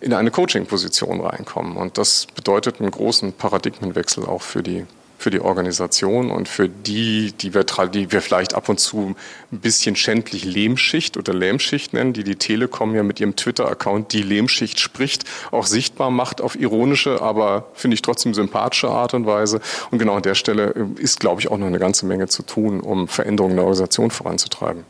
in 0.00 0.12
eine 0.12 0.30
Coaching-Position 0.30 1.20
reinkommen. 1.20 1.76
Und 1.76 1.98
das 1.98 2.26
bedeutet 2.26 2.80
einen 2.80 2.90
großen 2.90 3.32
Paradigmenwechsel 3.32 4.24
auch 4.24 4.42
für 4.42 4.62
die 4.62 4.84
für 5.18 5.30
die 5.30 5.40
Organisation 5.40 6.30
und 6.30 6.48
für 6.48 6.68
die, 6.68 7.32
die 7.32 7.54
wir, 7.54 7.64
die 7.64 8.12
wir 8.12 8.20
vielleicht 8.20 8.54
ab 8.54 8.68
und 8.68 8.78
zu 8.78 9.14
ein 9.52 9.60
bisschen 9.60 9.96
schändlich 9.96 10.44
Lehmschicht 10.44 11.16
oder 11.16 11.32
Lähmschicht 11.32 11.92
nennen, 11.92 12.12
die 12.12 12.24
die 12.24 12.36
Telekom 12.36 12.94
ja 12.94 13.02
mit 13.02 13.20
ihrem 13.20 13.36
Twitter-Account 13.36 14.12
die 14.12 14.22
Lehmschicht 14.22 14.78
spricht, 14.80 15.24
auch 15.50 15.66
sichtbar 15.66 16.10
macht 16.10 16.40
auf 16.40 16.58
ironische, 16.58 17.22
aber 17.22 17.68
finde 17.74 17.94
ich 17.94 18.02
trotzdem 18.02 18.34
sympathische 18.34 18.88
Art 18.88 19.14
und 19.14 19.26
Weise. 19.26 19.60
Und 19.90 19.98
genau 19.98 20.16
an 20.16 20.22
der 20.22 20.34
Stelle 20.34 20.74
ist, 20.96 21.20
glaube 21.20 21.40
ich, 21.40 21.50
auch 21.50 21.58
noch 21.58 21.66
eine 21.66 21.78
ganze 21.78 22.06
Menge 22.06 22.28
zu 22.28 22.42
tun, 22.42 22.80
um 22.80 23.08
Veränderungen 23.08 23.56
der 23.56 23.64
Organisation 23.64 24.10
voranzutreiben. 24.10 24.84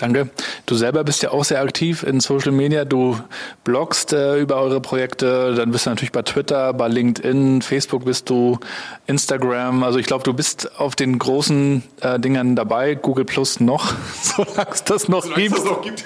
Danke. 0.00 0.30
Du 0.64 0.76
selber 0.76 1.04
bist 1.04 1.22
ja 1.22 1.30
auch 1.30 1.44
sehr 1.44 1.60
aktiv 1.60 2.04
in 2.04 2.20
Social 2.20 2.52
Media. 2.52 2.86
Du 2.86 3.18
bloggst 3.64 4.14
äh, 4.14 4.38
über 4.38 4.56
eure 4.56 4.80
Projekte, 4.80 5.54
dann 5.54 5.72
bist 5.72 5.84
du 5.84 5.90
natürlich 5.90 6.10
bei 6.10 6.22
Twitter, 6.22 6.72
bei 6.72 6.88
LinkedIn, 6.88 7.60
Facebook 7.60 8.06
bist 8.06 8.30
du, 8.30 8.58
Instagram. 9.06 9.82
Also 9.82 9.98
ich 9.98 10.06
glaube, 10.06 10.24
du 10.24 10.32
bist 10.32 10.80
auf 10.80 10.96
den 10.96 11.18
großen 11.18 11.82
äh, 12.00 12.18
Dingern 12.18 12.56
dabei. 12.56 12.94
Google 12.94 13.26
Plus 13.26 13.60
noch, 13.60 13.92
solange 14.22 14.70
es 14.72 14.84
das 14.84 15.08
noch 15.08 15.22
solange 15.22 15.42
gibt. 15.42 15.58
Das 15.58 15.64
noch 15.66 15.82
gibt. 15.82 16.04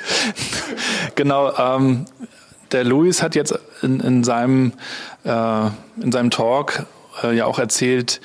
genau. 1.15 1.57
Ähm, 1.57 2.07
der 2.73 2.83
Luis 2.83 3.23
hat 3.23 3.37
jetzt 3.37 3.57
in, 3.83 4.01
in 4.01 4.25
seinem 4.25 4.73
äh, 5.23 5.67
in 6.01 6.11
seinem 6.11 6.31
Talk 6.31 6.85
äh, 7.23 7.37
ja 7.37 7.47
auch 7.47 7.61
erzählt, 7.61 8.21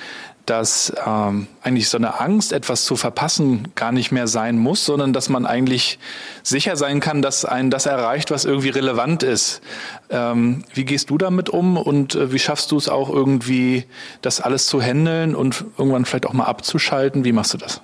dass 0.49 0.91
ähm, 1.05 1.47
eigentlich 1.61 1.89
so 1.89 1.97
eine 1.97 2.19
Angst, 2.19 2.53
etwas 2.53 2.85
zu 2.85 2.95
verpassen, 2.95 3.69
gar 3.75 3.91
nicht 3.91 4.11
mehr 4.11 4.27
sein 4.27 4.57
muss, 4.57 4.85
sondern 4.85 5.13
dass 5.13 5.29
man 5.29 5.45
eigentlich 5.45 5.99
sicher 6.43 6.75
sein 6.75 6.99
kann, 6.99 7.21
dass 7.21 7.45
einen 7.45 7.69
das 7.69 7.85
erreicht, 7.85 8.31
was 8.31 8.45
irgendwie 8.45 8.69
relevant 8.69 9.23
ist. 9.23 9.61
Ähm, 10.09 10.63
wie 10.73 10.85
gehst 10.85 11.09
du 11.09 11.17
damit 11.17 11.49
um 11.49 11.77
und 11.77 12.15
äh, 12.15 12.31
wie 12.31 12.39
schaffst 12.39 12.71
du 12.71 12.77
es 12.77 12.89
auch 12.89 13.09
irgendwie, 13.09 13.85
das 14.21 14.41
alles 14.41 14.65
zu 14.65 14.81
handeln 14.81 15.35
und 15.35 15.65
irgendwann 15.77 16.05
vielleicht 16.05 16.25
auch 16.25 16.33
mal 16.33 16.45
abzuschalten? 16.45 17.23
Wie 17.23 17.31
machst 17.31 17.53
du 17.53 17.57
das? 17.57 17.81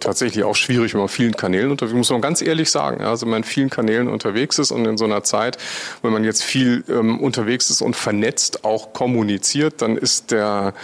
Tatsächlich 0.00 0.44
auch 0.44 0.56
schwierig, 0.56 0.94
wenn 0.94 1.00
man 1.00 1.08
vielen 1.08 1.36
Kanälen 1.36 1.70
unterwegs 1.70 1.94
muss 1.94 2.10
man 2.10 2.20
ganz 2.20 2.42
ehrlich 2.42 2.70
sagen. 2.70 3.02
Also 3.02 3.26
wenn 3.26 3.32
man 3.32 3.44
vielen 3.44 3.70
Kanälen 3.70 4.08
unterwegs 4.08 4.58
ist 4.58 4.70
und 4.70 4.86
in 4.86 4.96
so 4.96 5.04
einer 5.04 5.22
Zeit, 5.24 5.58
wenn 6.02 6.12
man 6.12 6.24
jetzt 6.24 6.42
viel 6.42 6.84
ähm, 6.88 7.20
unterwegs 7.20 7.70
ist 7.70 7.82
und 7.82 7.96
vernetzt 7.96 8.64
auch 8.64 8.92
kommuniziert, 8.92 9.82
dann 9.82 9.96
ist 9.96 10.30
der 10.30 10.74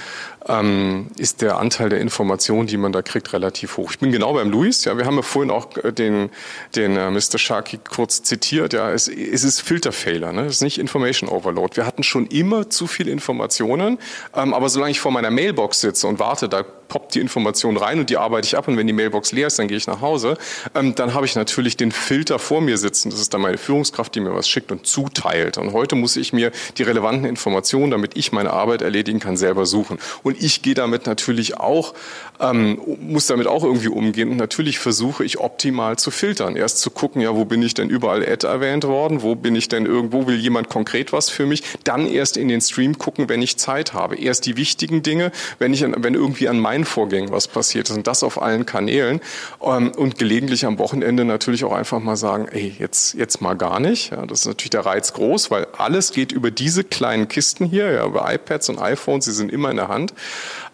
ähm, 0.46 1.06
ist 1.16 1.40
der 1.42 1.58
Anteil 1.58 1.88
der 1.88 2.00
Informationen, 2.00 2.66
die 2.66 2.76
man 2.76 2.92
da 2.92 3.02
kriegt, 3.02 3.32
relativ 3.32 3.76
hoch. 3.76 3.92
Ich 3.92 3.98
bin 3.98 4.12
genau 4.12 4.34
beim 4.34 4.50
Luis. 4.50 4.84
Ja, 4.84 4.98
wir 4.98 5.06
haben 5.06 5.16
ja 5.16 5.22
vorhin 5.22 5.50
auch 5.50 5.74
äh, 5.78 5.92
den, 5.92 6.30
den 6.76 6.96
äh, 6.96 7.10
Mr. 7.10 7.38
Sharkey 7.38 7.78
kurz 7.78 8.22
zitiert. 8.22 8.72
Ja, 8.72 8.90
es, 8.90 9.08
es 9.08 9.44
ist 9.44 9.60
Filterfehler, 9.60 10.32
ne? 10.32 10.42
es 10.42 10.56
ist 10.56 10.62
nicht 10.62 10.78
Information 10.78 11.28
Overload. 11.28 11.76
Wir 11.76 11.86
hatten 11.86 12.02
schon 12.02 12.26
immer 12.26 12.68
zu 12.68 12.86
viel 12.86 13.08
Informationen, 13.08 13.98
ähm, 14.34 14.52
aber 14.52 14.68
solange 14.68 14.90
ich 14.90 15.00
vor 15.00 15.12
meiner 15.12 15.30
Mailbox 15.30 15.80
sitze 15.80 16.06
und 16.06 16.18
warte, 16.18 16.48
da 16.48 16.64
poppt 16.88 17.14
die 17.14 17.20
Information 17.20 17.76
rein 17.76 17.98
und 18.00 18.10
die 18.10 18.16
arbeite 18.16 18.46
ich 18.46 18.56
ab 18.56 18.68
und 18.68 18.76
wenn 18.76 18.86
die 18.86 18.92
Mailbox 18.92 19.32
leer 19.32 19.48
ist, 19.48 19.58
dann 19.58 19.68
gehe 19.68 19.76
ich 19.76 19.86
nach 19.86 20.00
Hause, 20.00 20.36
ähm, 20.74 20.94
dann 20.94 21.14
habe 21.14 21.26
ich 21.26 21.34
natürlich 21.34 21.76
den 21.76 21.92
Filter 21.92 22.38
vor 22.38 22.60
mir 22.60 22.78
sitzen. 22.78 23.10
Das 23.10 23.20
ist 23.20 23.34
dann 23.34 23.40
meine 23.40 23.58
Führungskraft, 23.58 24.14
die 24.14 24.20
mir 24.20 24.34
was 24.34 24.48
schickt 24.48 24.72
und 24.72 24.86
zuteilt. 24.86 25.58
Und 25.58 25.72
heute 25.72 25.96
muss 25.96 26.16
ich 26.16 26.32
mir 26.32 26.52
die 26.78 26.82
relevanten 26.82 27.26
Informationen, 27.26 27.90
damit 27.90 28.16
ich 28.16 28.32
meine 28.32 28.52
Arbeit 28.52 28.82
erledigen 28.82 29.20
kann, 29.20 29.36
selber 29.36 29.66
suchen. 29.66 29.98
Und 30.22 30.42
ich 30.42 30.62
gehe 30.62 30.74
damit 30.74 31.06
natürlich 31.06 31.58
auch, 31.58 31.94
ähm, 32.40 32.80
muss 33.00 33.26
damit 33.26 33.46
auch 33.46 33.64
irgendwie 33.64 33.88
umgehen. 33.88 34.30
Und 34.30 34.36
natürlich 34.36 34.78
versuche 34.78 35.24
ich 35.24 35.38
optimal 35.38 35.96
zu 35.96 36.10
filtern. 36.10 36.56
Erst 36.56 36.80
zu 36.80 36.90
gucken, 36.90 37.20
ja, 37.22 37.34
wo 37.34 37.44
bin 37.44 37.62
ich 37.62 37.74
denn 37.74 37.88
überall 37.88 38.26
Ad 38.26 38.46
erwähnt 38.46 38.84
worden? 38.84 39.22
Wo 39.22 39.34
bin 39.34 39.54
ich 39.56 39.68
denn 39.68 39.86
irgendwo, 39.86 40.26
will 40.26 40.36
jemand 40.36 40.68
konkret 40.68 41.12
was 41.12 41.30
für 41.30 41.46
mich? 41.46 41.62
Dann 41.84 42.06
erst 42.06 42.36
in 42.36 42.48
den 42.48 42.60
Stream 42.60 42.98
gucken, 42.98 43.28
wenn 43.28 43.42
ich 43.42 43.56
Zeit 43.56 43.92
habe. 43.92 44.16
Erst 44.16 44.46
die 44.46 44.56
wichtigen 44.56 45.02
Dinge, 45.02 45.32
wenn 45.58 45.72
ich, 45.72 45.82
wenn 45.82 46.14
irgendwie 46.14 46.48
an 46.48 46.58
meinen 46.58 46.73
Vorgängen 46.82 47.30
was 47.30 47.46
passiert 47.46 47.88
ist. 47.88 47.96
Und 47.96 48.08
das 48.08 48.24
auf 48.24 48.42
allen 48.42 48.66
Kanälen. 48.66 49.20
Ähm, 49.62 49.92
und 49.92 50.18
gelegentlich 50.18 50.66
am 50.66 50.78
Wochenende 50.78 51.24
natürlich 51.24 51.62
auch 51.62 51.72
einfach 51.72 52.00
mal 52.00 52.16
sagen, 52.16 52.48
ey, 52.50 52.74
jetzt, 52.76 53.14
jetzt 53.14 53.40
mal 53.40 53.54
gar 53.54 53.78
nicht. 53.78 54.10
Ja, 54.10 54.26
das 54.26 54.40
ist 54.40 54.46
natürlich 54.46 54.70
der 54.70 54.84
Reiz 54.84 55.12
groß, 55.12 55.52
weil 55.52 55.68
alles 55.78 56.10
geht 56.10 56.32
über 56.32 56.50
diese 56.50 56.82
kleinen 56.82 57.28
Kisten 57.28 57.66
hier, 57.66 57.92
ja, 57.92 58.04
über 58.04 58.32
iPads 58.32 58.70
und 58.70 58.80
iPhones, 58.80 59.26
sie 59.26 59.32
sind 59.32 59.52
immer 59.52 59.70
in 59.70 59.76
der 59.76 59.88
Hand. 59.88 60.12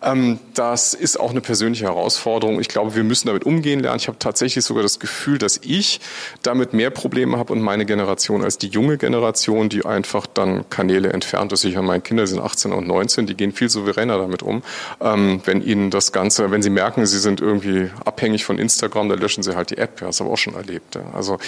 Ähm, 0.02 0.38
das 0.54 0.94
ist 0.94 1.20
auch 1.20 1.30
eine 1.30 1.40
persönliche 1.40 1.84
Herausforderung. 1.84 2.60
Ich 2.60 2.68
glaube, 2.68 2.94
wir 2.94 3.04
müssen 3.04 3.26
damit 3.26 3.44
umgehen 3.44 3.80
lernen. 3.80 3.98
Ich 3.98 4.08
habe 4.08 4.18
tatsächlich 4.18 4.64
sogar 4.64 4.82
das 4.82 4.98
Gefühl, 4.98 5.38
dass 5.38 5.60
ich 5.62 6.00
damit 6.42 6.72
mehr 6.72 6.90
Probleme 6.90 7.36
habe 7.36 7.52
und 7.52 7.60
meine 7.60 7.84
Generation 7.84 8.42
als 8.42 8.56
die 8.58 8.68
junge 8.68 8.96
Generation, 8.96 9.68
die 9.68 9.84
einfach 9.84 10.26
dann 10.26 10.68
Kanäle 10.70 11.12
entfernt. 11.12 11.52
Das 11.52 11.60
sicher 11.60 11.82
meine 11.82 12.00
Kinder 12.00 12.26
sind 12.26 12.40
18 12.40 12.72
und 12.72 12.86
19, 12.86 13.26
die 13.26 13.34
gehen 13.34 13.52
viel 13.52 13.68
souveräner 13.68 14.18
damit 14.18 14.42
um. 14.42 14.62
Ähm, 15.00 15.42
wenn 15.44 15.62
ihnen 15.62 15.89
das 15.90 16.12
Ganze, 16.12 16.50
wenn 16.50 16.62
sie 16.62 16.70
merken, 16.70 17.06
sie 17.06 17.18
sind 17.18 17.40
irgendwie 17.40 17.90
abhängig 18.04 18.44
von 18.44 18.58
Instagram, 18.58 19.08
dann 19.08 19.18
löschen 19.18 19.42
sie 19.42 19.56
halt 19.56 19.70
die 19.70 19.78
App. 19.78 20.00
Ja, 20.00 20.06
das 20.06 20.20
habe 20.20 20.28
ich 20.28 20.34
auch 20.34 20.38
schon 20.38 20.54
erlebt. 20.54 20.94
Ja. 20.94 21.02
Also 21.12 21.38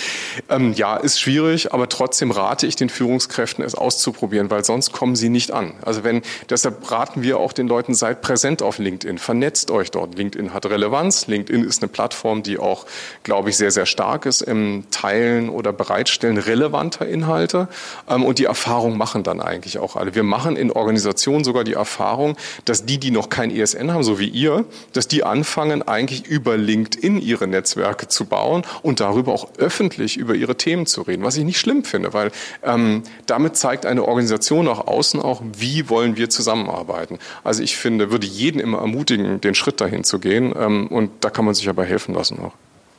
ähm, 0.49 0.73
ja, 0.75 0.97
ist 0.97 1.21
schwierig, 1.21 1.73
aber 1.73 1.89
trotzdem 1.89 2.31
rate 2.31 2.67
ich 2.67 2.77
den 2.77 2.89
Führungskräften, 2.89 3.65
es 3.65 3.75
auszuprobieren, 3.75 4.51
weil 4.51 4.65
sonst 4.65 4.93
kommen 4.93 5.17
sie 5.17 5.29
nicht 5.29 5.51
an. 5.53 5.75
Also 5.83 6.05
wenn, 6.05 6.23
deshalb 6.51 6.91
raten 6.91 7.23
wir 7.23 7.39
auch 7.39 7.53
den 7.53 7.69
Leuten, 7.69 7.95
seid 7.95 8.23
präsent 8.23 8.63
auf 8.63 8.79
LinkedIn, 8.79 9.19
vernetzt 9.19 9.71
euch 9.71 9.91
dort. 9.91 10.17
LinkedIn 10.17 10.53
hat 10.53 10.67
Relevanz. 10.67 11.27
LinkedIn 11.27 11.65
ist 11.65 11.83
eine 11.83 11.89
Plattform, 11.89 12.43
die 12.43 12.59
auch, 12.59 12.87
glaube 13.23 13.51
ich, 13.51 13.57
sehr, 13.57 13.71
sehr 13.71 13.87
stark 13.87 14.27
ist 14.27 14.43
im 14.43 14.85
Teilen 14.91 15.49
oder 15.49 15.73
Bereitstellen 15.73 16.39
relevanter 16.39 17.07
Inhalte. 17.07 17.69
Ähm, 18.09 18.25
und 18.25 18.39
die 18.39 18.45
Erfahrung 18.45 18.97
machen 18.97 19.23
dann 19.23 19.41
eigentlich 19.41 19.79
auch 19.79 19.97
alle. 19.97 20.15
Wir 20.15 20.23
machen 20.23 20.57
in 20.57 20.71
Organisationen 20.71 21.45
sogar 21.45 21.65
die 21.65 21.75
Erfahrung, 21.75 22.37
dass 22.65 22.85
die, 22.85 22.99
die 22.99 23.11
noch 23.11 23.29
kein 23.29 23.51
ESN 23.51 23.93
haben, 23.93 24.03
so 24.03 24.19
wie 24.19 24.32
ihr, 24.33 24.65
dass 24.93 25.09
die 25.09 25.25
anfangen, 25.25 25.83
eigentlich 25.83 26.27
über 26.27 26.57
LinkedIn 26.57 27.21
ihre 27.21 27.47
Netzwerke 27.47 28.09
zu 28.09 28.25
bauen 28.25 28.63
und 28.83 29.01
darüber 29.01 29.33
auch 29.33 29.49
öffentlich 29.59 30.17
über 30.17 30.35
ihre 30.35 30.57
Themen 30.57 30.87
zu 30.87 31.03
reden, 31.03 31.23
was 31.25 31.37
ich 31.37 31.45
nicht 31.45 31.59
schlimm 31.59 31.85
finde, 31.85 32.13
weil 32.13 32.33
ähm, 32.63 33.03
damit 33.27 33.57
zeigt 33.57 33.87
eine 33.87 34.05
Organisation 34.05 34.67
nach 34.67 34.87
außen 34.87 35.21
auch, 35.21 35.43
wie 35.57 35.89
wollen 35.89 36.17
wir 36.17 36.31
zusammenarbeiten. 36.31 37.19
Also 37.45 37.63
ich 37.63 37.77
finde, 37.77 38.11
würde 38.11 38.27
jeden 38.27 38.61
immer 38.61 38.79
ermutigen, 38.79 39.41
den 39.41 39.55
Schritt 39.55 39.81
dahin 39.81 40.05
zu 40.05 40.19
gehen. 40.19 40.55
Ähm, 40.59 40.89
und 40.89 41.11
da 41.21 41.31
kann 41.31 41.45
man 41.45 41.55
sich 41.55 41.69
aber 41.69 41.85
helfen 41.85 42.15
lassen 42.15 42.39
auch. 42.41 42.53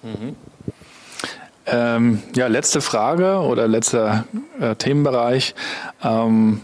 Mhm. 0.04 0.36
Ähm, 1.66 2.22
ja, 2.36 2.48
letzte 2.48 2.82
Frage 2.82 3.38
oder 3.40 3.68
letzter 3.68 4.26
äh, 4.60 4.76
Themenbereich. 4.76 5.56
Ähm, 6.04 6.62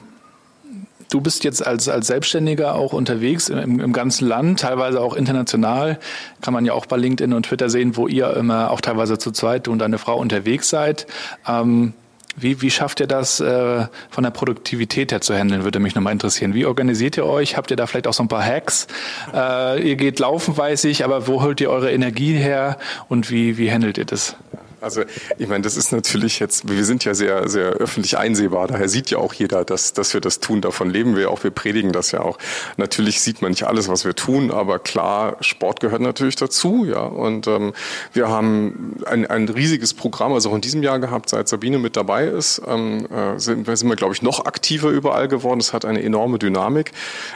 du 1.10 1.22
bist 1.22 1.43
jetzt 1.43 1.65
als, 1.65 1.89
als 1.89 2.08
Selbstständiger 2.08 2.76
auch 2.76 2.93
unterwegs 2.93 3.50
im, 3.50 3.80
im, 3.80 3.93
ganzen 3.93 4.28
Land, 4.28 4.60
teilweise 4.62 5.02
auch 5.02 5.15
international. 5.15 6.00
Kann 6.41 6.54
man 6.54 6.65
ja 6.65 6.74
auch 6.74 6.86
bei 6.86 6.98
LinkedIn 6.98 7.34
und 7.34 7.48
Twitter 7.48 7.69
sehen, 7.69 7.98
wo 7.98 8.08
ihr 8.08 8.36
immer 8.36 8.72
auch 8.72 8.82
teilweise 8.82 9.17
zu 9.17 9.32
zweit, 9.32 9.67
du 9.67 9.72
und 9.72 9.80
deine 9.80 9.98
Frau 9.98 10.17
unterwegs 10.17 10.69
seid. 10.69 11.08
Ähm, 11.48 11.93
Wie, 12.36 12.62
wie 12.62 12.69
schafft 12.69 13.02
ihr 13.02 13.08
das 13.08 13.41
äh, 13.41 13.88
von 14.10 14.24
der 14.24 14.32
Produktivität 14.32 15.12
her 15.12 15.19
zu 15.19 15.36
handeln, 15.36 15.65
würde 15.65 15.80
mich 15.80 15.95
nochmal 15.95 16.13
interessieren. 16.13 16.54
Wie 16.54 16.65
organisiert 16.65 17.17
ihr 17.17 17.26
euch? 17.26 17.58
Habt 17.58 17.69
ihr 17.72 17.76
da 17.76 17.86
vielleicht 17.86 18.08
auch 18.08 18.13
so 18.13 18.24
ein 18.24 18.30
paar 18.30 18.45
Hacks? 18.45 18.88
Äh, 19.34 19.89
ihr 19.89 19.95
geht 19.98 20.19
laufen, 20.19 20.56
weiß 20.56 20.86
ich, 20.86 21.04
aber 21.04 21.28
wo 21.28 21.41
holt 21.41 21.60
ihr 21.60 21.69
eure 21.69 21.91
Energie 21.91 22.34
her 22.34 22.78
und 23.10 23.30
wie, 23.30 23.58
wie 23.58 23.72
handelt 23.72 23.98
ihr 23.98 24.06
das? 24.06 24.38
Also 24.82 25.04
ich 25.38 25.48
meine, 25.48 25.63
das 25.63 25.76
ist 25.76 25.92
natürlich 25.92 26.39
jetzt, 26.39 26.70
wir 26.70 26.86
sind 26.86 27.04
ja 27.06 27.13
sehr, 27.13 27.50
sehr 27.50 27.72
öffentlich 27.72 28.18
einsehbar, 28.18 28.68
daher 28.68 28.88
sieht 28.88 29.10
ja 29.10 29.18
auch 29.18 29.34
jeder, 29.34 29.65
dass, 29.65 29.94
dass 29.94 30.13
wir 30.13 30.22
das 30.22 30.39
tun. 30.39 30.62
Davon 30.62 30.89
leben 30.89 31.15
wir 31.15 31.30
auch, 31.32 31.44
wir 31.44 31.52
predigen 31.52 31.92
das 31.92 32.12
ja 32.12 32.22
auch. 32.22 32.38
Natürlich 32.78 33.22
sieht 33.22 33.42
man 33.42 33.52
nicht 33.52 33.63
alles, 33.63 33.89
was 33.89 34.06
wir 34.06 34.15
tun, 34.15 34.52
aber 34.52 34.80
klar, 34.80 35.38
Sport 35.42 35.82
gehört 35.82 36.02
natürlich 36.02 36.36
dazu, 36.36 36.86
ja. 36.86 37.02
Und 37.02 37.48
ähm, 37.48 37.74
wir 38.13 38.30
haben 38.30 38.96
ein, 39.06 39.26
ein 39.26 39.50
riesiges 39.50 39.94
Programm, 39.94 40.34
also 40.34 40.52
auch 40.52 40.56
in 40.56 40.62
diesem 40.62 40.84
Jahr 40.84 41.00
gehabt, 41.00 41.30
seit 41.30 41.50
Sabine 41.50 41.78
mit 41.78 41.98
dabei 41.98 42.26
ist, 42.26 42.62
ähm, 42.68 43.08
äh, 43.12 43.38
sind, 43.39 43.65
sind 43.65 43.89
wir, 43.89 43.96
glaube 43.96 44.13
ich, 44.13 44.22
noch 44.22 44.46
aktiver 44.46 44.89
überall 44.89 45.28
geworden. 45.28 45.60
Es 45.60 45.74
hat 45.74 45.84
eine 45.86 46.02
enorme 46.02 46.39
Dynamik 46.39 46.92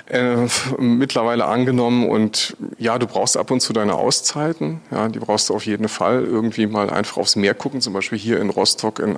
äh, 0.07 0.47
mittlerweile 0.77 1.45
angenommen 1.45 2.07
und 2.07 2.55
ja, 2.77 2.97
du 2.97 3.07
brauchst 3.07 3.35
ab 3.35 3.51
und 3.51 3.59
zu 3.59 3.73
deine 3.73 3.95
Auszeiten, 3.95 4.81
ja, 4.91 5.09
die 5.09 5.19
brauchst 5.19 5.49
du 5.49 5.55
auf 5.55 5.65
jeden 5.65 5.89
Fall 5.89 6.23
irgendwie 6.23 6.67
mal 6.67 6.89
einfach 6.89 7.17
aufs 7.17 7.32
aufs 7.33 7.35
Meer 7.35 7.53
gucken, 7.53 7.81
zum 7.81 7.93
Beispiel 7.93 8.17
hier 8.17 8.39
in 8.39 8.49
Rostock, 8.49 8.99
in, 8.99 9.17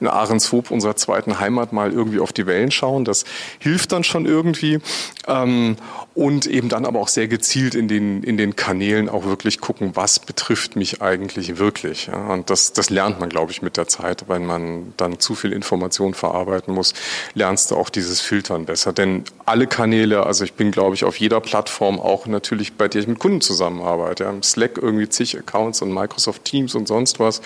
in 0.00 0.06
Ahrenshoop, 0.06 0.70
unserer 0.70 0.96
zweiten 0.96 1.38
Heimat, 1.38 1.72
mal 1.72 1.92
irgendwie 1.92 2.20
auf 2.20 2.32
die 2.32 2.46
Wellen 2.46 2.70
schauen. 2.70 3.04
Das 3.04 3.24
hilft 3.58 3.92
dann 3.92 4.04
schon 4.04 4.26
irgendwie. 4.26 4.80
Ähm, 5.26 5.76
und 6.14 6.46
eben 6.46 6.68
dann 6.68 6.84
aber 6.84 7.00
auch 7.00 7.08
sehr 7.08 7.26
gezielt 7.26 7.74
in 7.74 7.88
den, 7.88 8.22
in 8.22 8.36
den 8.36 8.54
Kanälen 8.54 9.08
auch 9.08 9.24
wirklich 9.24 9.60
gucken, 9.60 9.92
was 9.94 10.18
betrifft 10.18 10.76
mich 10.76 11.00
eigentlich 11.00 11.58
wirklich. 11.58 12.06
Ja, 12.06 12.34
und 12.34 12.50
das, 12.50 12.72
das 12.74 12.90
lernt 12.90 13.18
man, 13.18 13.30
glaube 13.30 13.50
ich, 13.50 13.62
mit 13.62 13.76
der 13.78 13.88
Zeit. 13.88 14.24
Wenn 14.28 14.44
man 14.44 14.92
dann 14.98 15.20
zu 15.20 15.34
viel 15.34 15.52
Information 15.52 16.12
verarbeiten 16.12 16.74
muss, 16.74 16.92
lernst 17.34 17.70
du 17.70 17.76
auch 17.76 17.88
dieses 17.88 18.20
Filtern 18.20 18.66
besser. 18.66 18.92
Denn 18.92 19.24
alle 19.46 19.66
Kanäle, 19.66 20.26
also 20.26 20.44
ich 20.44 20.52
bin, 20.52 20.70
glaube 20.70 20.94
ich, 20.94 21.04
auf 21.04 21.16
jeder 21.16 21.40
Plattform 21.40 21.98
auch 21.98 22.26
natürlich, 22.26 22.74
bei 22.74 22.88
der 22.88 23.00
ich 23.00 23.08
mit 23.08 23.18
Kunden 23.18 23.40
zusammenarbeite. 23.40 24.24
Ja, 24.24 24.30
Im 24.30 24.42
Slack 24.42 24.76
irgendwie 24.76 25.08
zig 25.08 25.38
Accounts 25.38 25.80
und 25.80 25.94
Microsoft 25.94 26.44
Teams 26.44 26.74
und 26.74 26.88
sonst 26.88 27.20
was. 27.20 27.40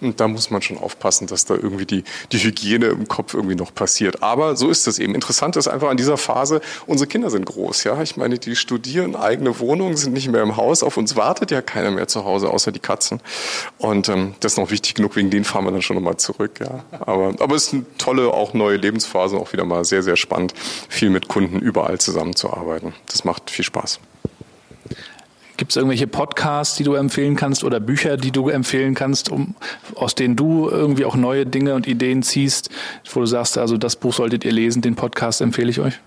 Und 0.00 0.20
da 0.20 0.28
muss 0.28 0.50
man 0.50 0.62
schon 0.62 0.78
aufpassen, 0.78 1.26
dass 1.26 1.44
da 1.44 1.54
irgendwie 1.54 1.86
die, 1.86 2.04
die 2.30 2.38
Hygiene 2.38 2.86
im 2.86 3.08
Kopf 3.08 3.34
irgendwie 3.34 3.56
noch 3.56 3.74
passiert. 3.74 4.22
Aber 4.22 4.54
so 4.54 4.68
ist 4.68 4.86
es 4.86 5.00
eben. 5.00 5.14
Interessant 5.16 5.56
ist 5.56 5.66
einfach 5.66 5.88
an 5.88 5.96
dieser 5.96 6.16
Phase, 6.16 6.60
unsere 6.86 7.08
Kinder 7.08 7.28
sind 7.30 7.46
groß. 7.46 7.82
Ja, 7.84 8.00
ich 8.00 8.11
meine, 8.16 8.38
die 8.38 8.56
studieren, 8.56 9.16
eigene 9.16 9.58
Wohnungen, 9.58 9.96
sind 9.96 10.12
nicht 10.12 10.28
mehr 10.28 10.42
im 10.42 10.56
Haus. 10.56 10.82
Auf 10.82 10.96
uns 10.96 11.16
wartet 11.16 11.50
ja 11.50 11.62
keiner 11.62 11.90
mehr 11.90 12.08
zu 12.08 12.24
Hause, 12.24 12.50
außer 12.50 12.72
die 12.72 12.80
Katzen. 12.80 13.20
Und 13.78 14.08
ähm, 14.08 14.34
das 14.40 14.52
ist 14.52 14.58
noch 14.58 14.70
wichtig 14.70 14.94
genug, 14.94 15.16
wegen 15.16 15.30
denen 15.30 15.44
fahren 15.44 15.64
wir 15.64 15.72
dann 15.72 15.82
schon 15.82 15.96
nochmal 15.96 16.16
zurück. 16.16 16.60
Ja. 16.60 16.84
Aber, 17.00 17.34
aber 17.38 17.54
es 17.54 17.68
ist 17.68 17.74
eine 17.74 17.84
tolle, 17.98 18.32
auch 18.32 18.54
neue 18.54 18.76
Lebensphase, 18.76 19.36
auch 19.36 19.52
wieder 19.52 19.64
mal 19.64 19.84
sehr, 19.84 20.02
sehr 20.02 20.16
spannend, 20.16 20.54
viel 20.88 21.10
mit 21.10 21.28
Kunden 21.28 21.58
überall 21.58 21.98
zusammenzuarbeiten. 21.98 22.94
Das 23.06 23.24
macht 23.24 23.50
viel 23.50 23.64
Spaß. 23.64 24.00
Gibt 25.56 25.70
es 25.70 25.76
irgendwelche 25.76 26.06
Podcasts, 26.06 26.76
die 26.76 26.82
du 26.82 26.94
empfehlen 26.94 27.36
kannst 27.36 27.62
oder 27.62 27.78
Bücher, 27.78 28.16
die 28.16 28.30
du 28.30 28.48
empfehlen 28.48 28.94
kannst, 28.94 29.30
um, 29.30 29.54
aus 29.94 30.14
denen 30.14 30.34
du 30.34 30.68
irgendwie 30.68 31.04
auch 31.04 31.14
neue 31.14 31.46
Dinge 31.46 31.74
und 31.74 31.86
Ideen 31.86 32.22
ziehst, 32.22 32.70
wo 33.12 33.20
du 33.20 33.26
sagst, 33.26 33.58
also 33.58 33.76
das 33.76 33.96
Buch 33.96 34.12
solltet 34.12 34.44
ihr 34.44 34.52
lesen, 34.52 34.82
den 34.82 34.96
Podcast 34.96 35.40
empfehle 35.40 35.70
ich 35.70 35.78
euch? 35.78 36.00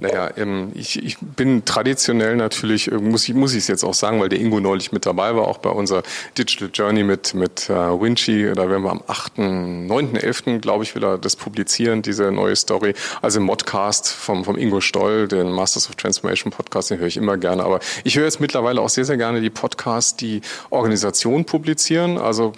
Naja, 0.00 0.30
ähm, 0.36 0.72
ich, 0.74 1.02
ich 1.02 1.16
bin 1.18 1.64
traditionell 1.64 2.36
natürlich, 2.36 2.90
äh, 2.90 2.96
muss 2.96 3.28
ich 3.28 3.34
muss 3.34 3.52
ich 3.52 3.58
es 3.58 3.68
jetzt 3.68 3.84
auch 3.84 3.94
sagen, 3.94 4.20
weil 4.20 4.28
der 4.28 4.40
Ingo 4.40 4.60
neulich 4.60 4.92
mit 4.92 5.06
dabei 5.06 5.34
war, 5.34 5.48
auch 5.48 5.58
bei 5.58 5.70
unserer 5.70 6.02
Digital 6.36 6.70
Journey 6.72 7.02
mit, 7.02 7.34
mit 7.34 7.70
äh, 7.70 7.72
Vinci. 7.72 8.52
Da 8.54 8.68
werden 8.68 8.82
wir 8.82 8.90
am 8.90 9.02
8., 9.06 9.38
9., 9.38 10.16
11., 10.16 10.60
glaube 10.60 10.84
ich, 10.84 10.94
wieder 10.94 11.18
das 11.18 11.36
publizieren, 11.36 12.02
diese 12.02 12.30
neue 12.30 12.56
Story. 12.56 12.94
Also 13.22 13.40
im 13.40 13.46
Modcast 13.46 14.08
vom, 14.08 14.44
vom 14.44 14.58
Ingo 14.58 14.80
Stoll, 14.80 15.28
den 15.28 15.50
Masters 15.50 15.88
of 15.88 15.96
Transformation 15.96 16.52
Podcast, 16.52 16.90
den 16.90 16.98
höre 16.98 17.06
ich 17.06 17.16
immer 17.16 17.36
gerne. 17.36 17.64
Aber 17.64 17.80
ich 18.04 18.16
höre 18.16 18.24
jetzt 18.24 18.40
mittlerweile 18.40 18.80
auch 18.80 18.88
sehr, 18.88 19.04
sehr 19.04 19.16
gerne 19.16 19.40
die 19.40 19.50
Podcasts, 19.50 20.16
die 20.16 20.42
Organisationen 20.70 21.44
publizieren. 21.44 22.18
Also 22.18 22.52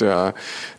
der, 0.00 0.34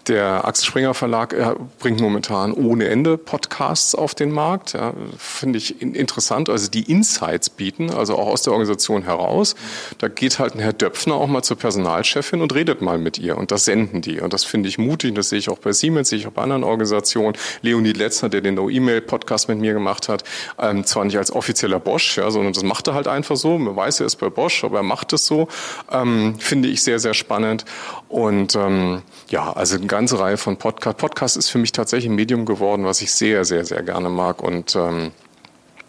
der 0.08 0.46
Axel 0.46 0.66
Springer 0.66 0.94
Verlag 0.94 1.36
bringt 1.80 2.02
momentan 2.02 2.54
ohne 2.54 2.88
Ende 2.88 3.18
Podcasts 3.18 3.96
auf 3.96 4.16
den 4.16 4.32
Markt. 4.32 4.74
Ja, 4.74 4.94
Finde 5.18 5.58
ich 5.58 5.82
interessant. 6.02 6.50
Also 6.50 6.70
die 6.70 6.92
Insights 6.92 7.50
bieten, 7.50 7.90
also 7.90 8.18
auch 8.18 8.28
aus 8.28 8.42
der 8.42 8.54
Organisation 8.54 9.04
heraus. 9.04 9.56
Da 10.00 10.10
geht 10.10 10.40
halt 10.40 10.56
ein 10.56 10.60
Herr 10.60 10.74
Döpfner 10.74 11.16
auch 11.16 11.28
mal 11.28 11.44
zur 11.44 11.58
Personalchefin 11.58 12.42
und 12.42 12.54
redet 12.54 12.82
mal 12.82 12.98
mit 12.98 13.18
ihr. 13.18 13.38
Und 13.38 13.52
das 13.52 13.66
senden 13.66 14.02
die. 14.02 14.20
Und 14.20 14.34
das 14.34 14.44
finde 14.44 14.68
ich 14.68 14.78
mutig. 14.78 15.16
Das 15.16 15.30
sehe 15.30 15.40
ich 15.40 15.50
auch 15.50 15.60
bei 15.60 15.72
Siemens, 15.72 16.10
sehe 16.10 16.20
ich 16.20 16.28
auch 16.28 16.32
bei 16.32 16.42
anderen 16.42 16.64
Organisationen. 16.64 17.38
Leonid 17.62 17.98
Letzner, 17.98 18.28
der 18.28 18.42
den 18.42 18.56
No-E-Mail-Podcast 18.56 19.48
mit 19.48 19.60
mir 19.60 19.74
gemacht 19.74 20.10
hat, 20.10 20.24
ähm, 20.60 20.86
zwar 20.86 21.06
nicht 21.06 21.18
als 21.18 21.32
offizieller 21.32 21.80
Bosch, 21.80 22.18
ja, 22.18 22.30
sondern 22.32 22.54
das 22.54 22.64
macht 22.64 22.88
er 22.88 22.94
halt 22.94 23.08
einfach 23.08 23.38
so. 23.38 23.58
Man 23.58 23.76
weiß, 23.76 24.02
er 24.02 24.08
ist 24.08 24.18
bei 24.18 24.30
Bosch, 24.30 24.64
aber 24.64 24.80
er 24.80 24.84
macht 24.84 25.14
es 25.14 25.26
so. 25.26 25.48
Ähm, 25.92 26.36
finde 26.40 26.68
ich 26.68 26.84
sehr, 26.84 27.00
sehr 27.00 27.14
spannend. 27.14 27.66
Und 28.10 28.56
ähm, 28.56 29.04
ja, 29.30 29.54
also 29.54 29.76
eine 29.76 29.86
ganze 29.86 30.20
Reihe 30.20 30.38
von 30.38 30.58
Podcasts. 30.58 31.00
Podcast 31.00 31.38
ist 31.38 31.50
für 31.50 31.58
mich 31.58 31.72
tatsächlich 31.72 32.10
ein 32.10 32.16
Medium 32.16 32.46
geworden, 32.46 32.86
was 32.86 33.02
ich 33.02 33.12
sehr, 33.12 33.46
sehr, 33.46 33.66
sehr 33.66 33.84
gerne 33.84 34.10
mag 34.10 34.42
und 34.42 34.76
ähm, 34.76 35.12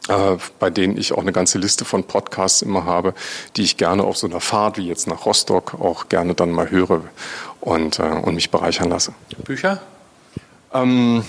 äh, 0.08 0.36
bei 0.58 0.70
denen 0.70 0.96
ich 0.96 1.12
auch 1.12 1.22
eine 1.22 1.32
ganze 1.32 1.58
Liste 1.58 1.84
von 1.84 2.04
Podcasts 2.04 2.62
immer 2.62 2.84
habe, 2.84 3.14
die 3.56 3.62
ich 3.62 3.76
gerne 3.76 4.04
auf 4.04 4.16
so 4.16 4.26
einer 4.26 4.40
Fahrt 4.40 4.78
wie 4.78 4.86
jetzt 4.86 5.06
nach 5.06 5.26
Rostock 5.26 5.74
auch 5.80 6.08
gerne 6.08 6.34
dann 6.34 6.50
mal 6.50 6.70
höre 6.70 7.02
und, 7.60 7.98
äh, 7.98 8.02
und 8.02 8.34
mich 8.34 8.50
bereichern 8.50 8.88
lasse. 8.88 9.14
Bücher? 9.44 9.80
Ähm, 10.74 11.22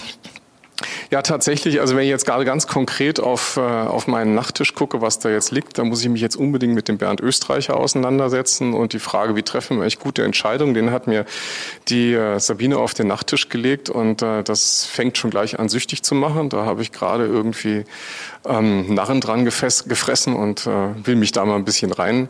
ja, 1.11 1.21
tatsächlich. 1.21 1.79
Also 1.79 1.95
wenn 1.95 2.03
ich 2.03 2.09
jetzt 2.09 2.25
gerade 2.25 2.45
ganz 2.45 2.67
konkret 2.67 3.19
auf, 3.19 3.57
äh, 3.57 3.61
auf 3.61 4.07
meinen 4.07 4.33
Nachttisch 4.33 4.73
gucke, 4.73 5.01
was 5.01 5.19
da 5.19 5.29
jetzt 5.29 5.51
liegt, 5.51 5.77
dann 5.77 5.87
muss 5.87 6.01
ich 6.01 6.09
mich 6.09 6.21
jetzt 6.21 6.35
unbedingt 6.35 6.73
mit 6.73 6.87
dem 6.87 6.97
Bernd 6.97 7.21
Österreicher 7.21 7.77
auseinandersetzen 7.77 8.73
und 8.73 8.93
die 8.93 8.99
Frage, 8.99 9.35
wie 9.35 9.43
treffen 9.43 9.77
wir 9.77 9.83
eigentlich 9.83 9.99
gute 9.99 10.23
Entscheidungen, 10.23 10.73
den 10.73 10.91
hat 10.91 11.07
mir 11.07 11.25
die 11.89 12.13
äh, 12.13 12.39
Sabine 12.39 12.77
auf 12.77 12.93
den 12.93 13.07
Nachttisch 13.07 13.49
gelegt 13.49 13.89
und 13.89 14.21
äh, 14.21 14.43
das 14.43 14.85
fängt 14.85 15.17
schon 15.17 15.29
gleich 15.29 15.59
an 15.59 15.69
süchtig 15.69 16.03
zu 16.03 16.15
machen. 16.15 16.49
Da 16.49 16.65
habe 16.65 16.81
ich 16.81 16.91
gerade 16.91 17.25
irgendwie 17.25 17.85
ähm, 18.45 18.93
Narren 18.93 19.21
dran 19.21 19.45
gefressen 19.45 20.35
und 20.35 20.67
äh, 20.67 21.05
will 21.05 21.15
mich 21.15 21.31
da 21.31 21.45
mal 21.45 21.55
ein 21.55 21.65
bisschen 21.65 21.91
rein 21.91 22.29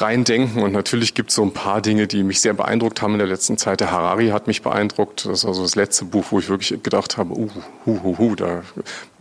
reindenken. 0.00 0.62
Und 0.62 0.72
natürlich 0.72 1.14
gibt 1.14 1.30
es 1.30 1.36
so 1.36 1.42
ein 1.42 1.52
paar 1.52 1.80
Dinge, 1.80 2.06
die 2.06 2.22
mich 2.22 2.40
sehr 2.40 2.54
beeindruckt 2.54 3.02
haben 3.02 3.12
in 3.12 3.18
der 3.18 3.28
letzten 3.28 3.58
Zeit. 3.58 3.80
Der 3.80 3.90
Harari 3.90 4.28
hat 4.28 4.46
mich 4.46 4.62
beeindruckt. 4.62 5.26
Das 5.26 5.40
ist 5.40 5.44
also 5.44 5.62
das 5.62 5.74
letzte 5.74 6.04
Buch, 6.04 6.26
wo 6.30 6.38
ich 6.38 6.48
wirklich 6.48 6.82
gedacht 6.82 7.16
habe, 7.16 7.34
uh, 7.34 7.48
hu, 7.86 8.02
hu, 8.02 8.18
hu, 8.18 8.34
da, 8.34 8.62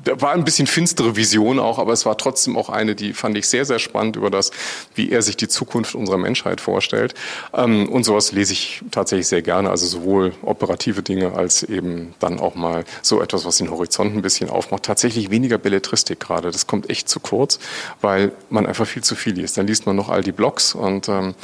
da 0.04 0.22
war 0.22 0.32
ein 0.32 0.46
bisschen 0.46 0.68
finstere 0.68 1.16
Vision 1.16 1.60
auch, 1.60 1.78
aber 1.78 1.94
es 1.94 2.06
war 2.06 2.18
trotzdem 2.18 2.58
auch 2.58 2.70
eine, 2.70 2.96
die 2.96 3.14
fand 3.14 3.38
ich 3.38 3.48
sehr, 3.48 3.66
sehr 3.66 3.80
spannend 3.80 4.16
über 4.16 4.30
das, 4.30 4.52
wie 4.96 5.12
er 5.12 5.22
sich 5.22 5.36
die 5.36 5.48
Zukunft 5.48 5.96
unserer 5.96 6.18
Menschheit 6.18 6.62
vorstellt. 6.62 7.14
Ähm, 7.54 7.90
und 7.90 8.04
sowas 8.04 8.32
lese 8.32 8.54
ich 8.54 8.82
tatsächlich 8.92 9.28
sehr 9.28 9.42
gerne. 9.42 9.70
Also 9.70 9.86
sowohl 9.88 10.34
operative 10.44 11.04
Dinge 11.04 11.34
als 11.34 11.64
eben 11.64 12.14
dann 12.20 12.40
auch 12.40 12.56
mal 12.56 12.86
so 13.02 13.22
etwas, 13.22 13.46
was 13.46 13.58
den 13.58 13.70
Horizont 13.72 14.16
ein 14.16 14.22
bisschen 14.22 14.50
aufmacht. 14.50 14.84
Tatsächlich 14.84 15.30
weniger 15.30 15.58
Belletristik 15.58 16.19
gerade. 16.20 16.52
Das 16.52 16.68
kommt 16.68 16.90
echt 16.90 17.10
zu 17.10 17.20
kurz, 17.20 17.60
weil 18.02 18.32
man 18.50 18.66
einfach 18.66 18.88
viel 18.88 19.04
zu 19.04 19.16
viel 19.16 19.34
liest. 19.34 19.58
Dann 19.58 19.68
liest 19.68 19.86
man 19.86 19.96
noch 19.96 20.10
all 20.10 20.24
die 20.24 20.32
Blogs 20.32 20.74
und 20.74 21.10
ähm, 21.10 21.36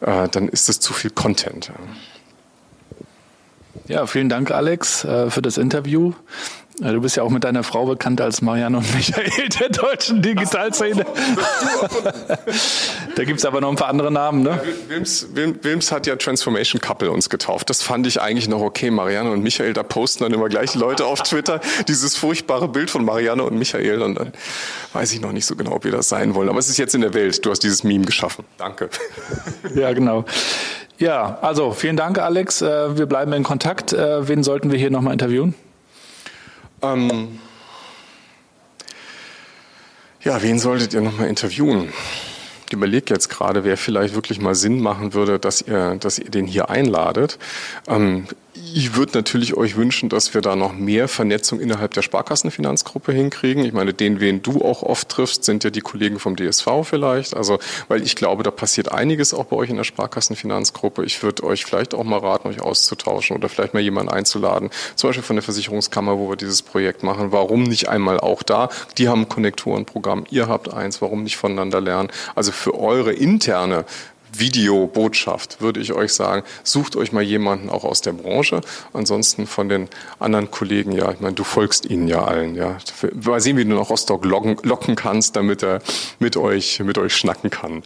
äh, 0.00 0.28
dann 0.28 0.48
ist 0.48 0.68
es 0.68 0.80
zu 0.80 0.92
viel 0.92 1.10
Content. 1.10 1.72
Ja, 3.86 4.06
vielen 4.06 4.28
Dank, 4.28 4.50
Alex, 4.50 5.04
äh, 5.04 5.30
für 5.30 5.42
das 5.42 5.58
Interview. 5.58 6.12
Du 6.80 7.00
bist 7.02 7.14
ja 7.16 7.22
auch 7.22 7.30
mit 7.30 7.44
deiner 7.44 7.62
Frau 7.62 7.84
bekannt 7.84 8.22
als 8.22 8.40
Marianne 8.40 8.78
und 8.78 8.94
Michael 8.94 9.48
der 9.60 9.68
deutschen 9.68 10.22
Digitalszene. 10.22 11.04
da 13.16 13.24
gibt 13.24 13.38
es 13.38 13.44
aber 13.44 13.60
noch 13.60 13.68
ein 13.68 13.76
paar 13.76 13.88
andere 13.88 14.10
Namen, 14.10 14.42
ne? 14.42 14.58
Wilms, 14.88 15.28
Wilms, 15.34 15.92
hat 15.92 16.06
ja 16.06 16.16
Transformation 16.16 16.80
Couple 16.80 17.10
uns 17.10 17.28
getauft. 17.28 17.68
Das 17.68 17.82
fand 17.82 18.06
ich 18.06 18.22
eigentlich 18.22 18.48
noch 18.48 18.62
okay. 18.62 18.90
Marianne 18.90 19.30
und 19.30 19.42
Michael, 19.42 19.74
da 19.74 19.82
posten 19.82 20.24
dann 20.24 20.32
immer 20.32 20.48
gleich 20.48 20.74
Leute 20.74 21.04
auf 21.04 21.22
Twitter 21.22 21.60
dieses 21.86 22.16
furchtbare 22.16 22.66
Bild 22.66 22.88
von 22.88 23.04
Marianne 23.04 23.42
und 23.42 23.58
Michael. 23.58 24.00
Und 24.00 24.14
dann 24.14 24.32
weiß 24.94 25.12
ich 25.12 25.20
noch 25.20 25.32
nicht 25.32 25.44
so 25.44 25.56
genau, 25.56 25.72
ob 25.72 25.84
wir 25.84 25.92
das 25.92 26.08
sein 26.08 26.34
wollen. 26.34 26.48
Aber 26.48 26.58
es 26.58 26.70
ist 26.70 26.78
jetzt 26.78 26.94
in 26.94 27.02
der 27.02 27.12
Welt. 27.12 27.44
Du 27.44 27.50
hast 27.50 27.60
dieses 27.60 27.84
Meme 27.84 28.06
geschaffen. 28.06 28.44
Danke. 28.56 28.88
Ja, 29.74 29.92
genau. 29.92 30.24
Ja, 30.98 31.38
also 31.42 31.72
vielen 31.72 31.96
Dank, 31.96 32.18
Alex. 32.18 32.62
Äh, 32.62 32.96
wir 32.96 33.06
bleiben 33.06 33.32
in 33.34 33.42
Kontakt. 33.42 33.92
Äh, 33.92 34.26
wen 34.28 34.42
sollten 34.42 34.70
wir 34.70 34.78
hier 34.78 34.90
nochmal 34.90 35.12
interviewen? 35.12 35.54
Ähm, 36.82 37.38
ja, 40.22 40.42
wen 40.42 40.58
solltet 40.58 40.94
ihr 40.94 41.00
nochmal 41.00 41.28
interviewen? 41.28 41.92
Ich 42.66 42.72
überlege 42.72 43.12
jetzt 43.12 43.28
gerade, 43.28 43.64
wer 43.64 43.76
vielleicht 43.76 44.14
wirklich 44.14 44.40
mal 44.40 44.54
Sinn 44.54 44.80
machen 44.80 45.12
würde, 45.12 45.38
dass 45.38 45.62
ihr, 45.62 45.96
dass 45.96 46.18
ihr 46.18 46.30
den 46.30 46.46
hier 46.46 46.70
einladet. 46.70 47.38
Ähm, 47.88 48.26
ich 48.54 48.96
würde 48.96 49.12
natürlich 49.14 49.56
euch 49.56 49.76
wünschen, 49.76 50.08
dass 50.08 50.34
wir 50.34 50.40
da 50.40 50.56
noch 50.56 50.72
mehr 50.72 51.06
Vernetzung 51.06 51.60
innerhalb 51.60 51.94
der 51.94 52.02
Sparkassenfinanzgruppe 52.02 53.12
hinkriegen. 53.12 53.64
Ich 53.64 53.72
meine, 53.72 53.94
den, 53.94 54.18
wen 54.18 54.42
du 54.42 54.62
auch 54.62 54.82
oft 54.82 55.08
triffst, 55.08 55.44
sind 55.44 55.62
ja 55.62 55.70
die 55.70 55.80
Kollegen 55.80 56.18
vom 56.18 56.36
DSV 56.36 56.66
vielleicht. 56.82 57.36
Also, 57.36 57.58
weil 57.86 58.02
ich 58.02 58.16
glaube, 58.16 58.42
da 58.42 58.50
passiert 58.50 58.90
einiges 58.90 59.34
auch 59.34 59.44
bei 59.44 59.56
euch 59.56 59.70
in 59.70 59.76
der 59.76 59.84
Sparkassenfinanzgruppe. 59.84 61.04
Ich 61.04 61.22
würde 61.22 61.44
euch 61.44 61.64
vielleicht 61.64 61.94
auch 61.94 62.02
mal 62.02 62.18
raten, 62.18 62.48
euch 62.48 62.60
auszutauschen 62.60 63.36
oder 63.36 63.48
vielleicht 63.48 63.72
mal 63.72 63.80
jemanden 63.80 64.12
einzuladen. 64.12 64.70
Zum 64.96 65.08
Beispiel 65.08 65.24
von 65.24 65.36
der 65.36 65.44
Versicherungskammer, 65.44 66.18
wo 66.18 66.28
wir 66.28 66.36
dieses 66.36 66.62
Projekt 66.62 67.04
machen. 67.04 67.30
Warum 67.30 67.62
nicht 67.62 67.88
einmal 67.88 68.18
auch 68.18 68.42
da? 68.42 68.68
Die 68.98 69.08
haben 69.08 69.22
ein 69.22 69.28
Konnektorenprogramm. 69.28 70.24
Ihr 70.30 70.48
habt 70.48 70.72
eins. 70.72 71.00
Warum 71.00 71.22
nicht 71.22 71.36
voneinander 71.36 71.80
lernen? 71.80 72.10
Also 72.34 72.50
für 72.50 72.78
eure 72.78 73.12
interne 73.12 73.84
Videobotschaft, 74.32 75.60
würde 75.60 75.80
ich 75.80 75.92
euch 75.92 76.12
sagen, 76.12 76.44
sucht 76.62 76.96
euch 76.96 77.12
mal 77.12 77.22
jemanden 77.22 77.70
auch 77.70 77.84
aus 77.84 78.00
der 78.00 78.12
Branche. 78.12 78.60
Ansonsten 78.92 79.46
von 79.46 79.68
den 79.68 79.88
anderen 80.18 80.50
Kollegen, 80.50 80.92
ja, 80.92 81.10
ich 81.12 81.20
meine, 81.20 81.34
du 81.34 81.44
folgst 81.44 81.86
ihnen 81.86 82.08
ja 82.08 82.24
allen, 82.24 82.54
ja. 82.54 82.78
Mal 83.24 83.40
sehen, 83.40 83.56
wie 83.56 83.64
du 83.64 83.74
nach 83.74 83.90
Rostock 83.90 84.24
locken, 84.24 84.56
locken 84.62 84.96
kannst, 84.96 85.36
damit 85.36 85.62
er 85.62 85.80
mit 86.18 86.36
euch, 86.36 86.80
mit 86.80 86.98
euch 86.98 87.14
schnacken 87.14 87.50
kann. 87.50 87.82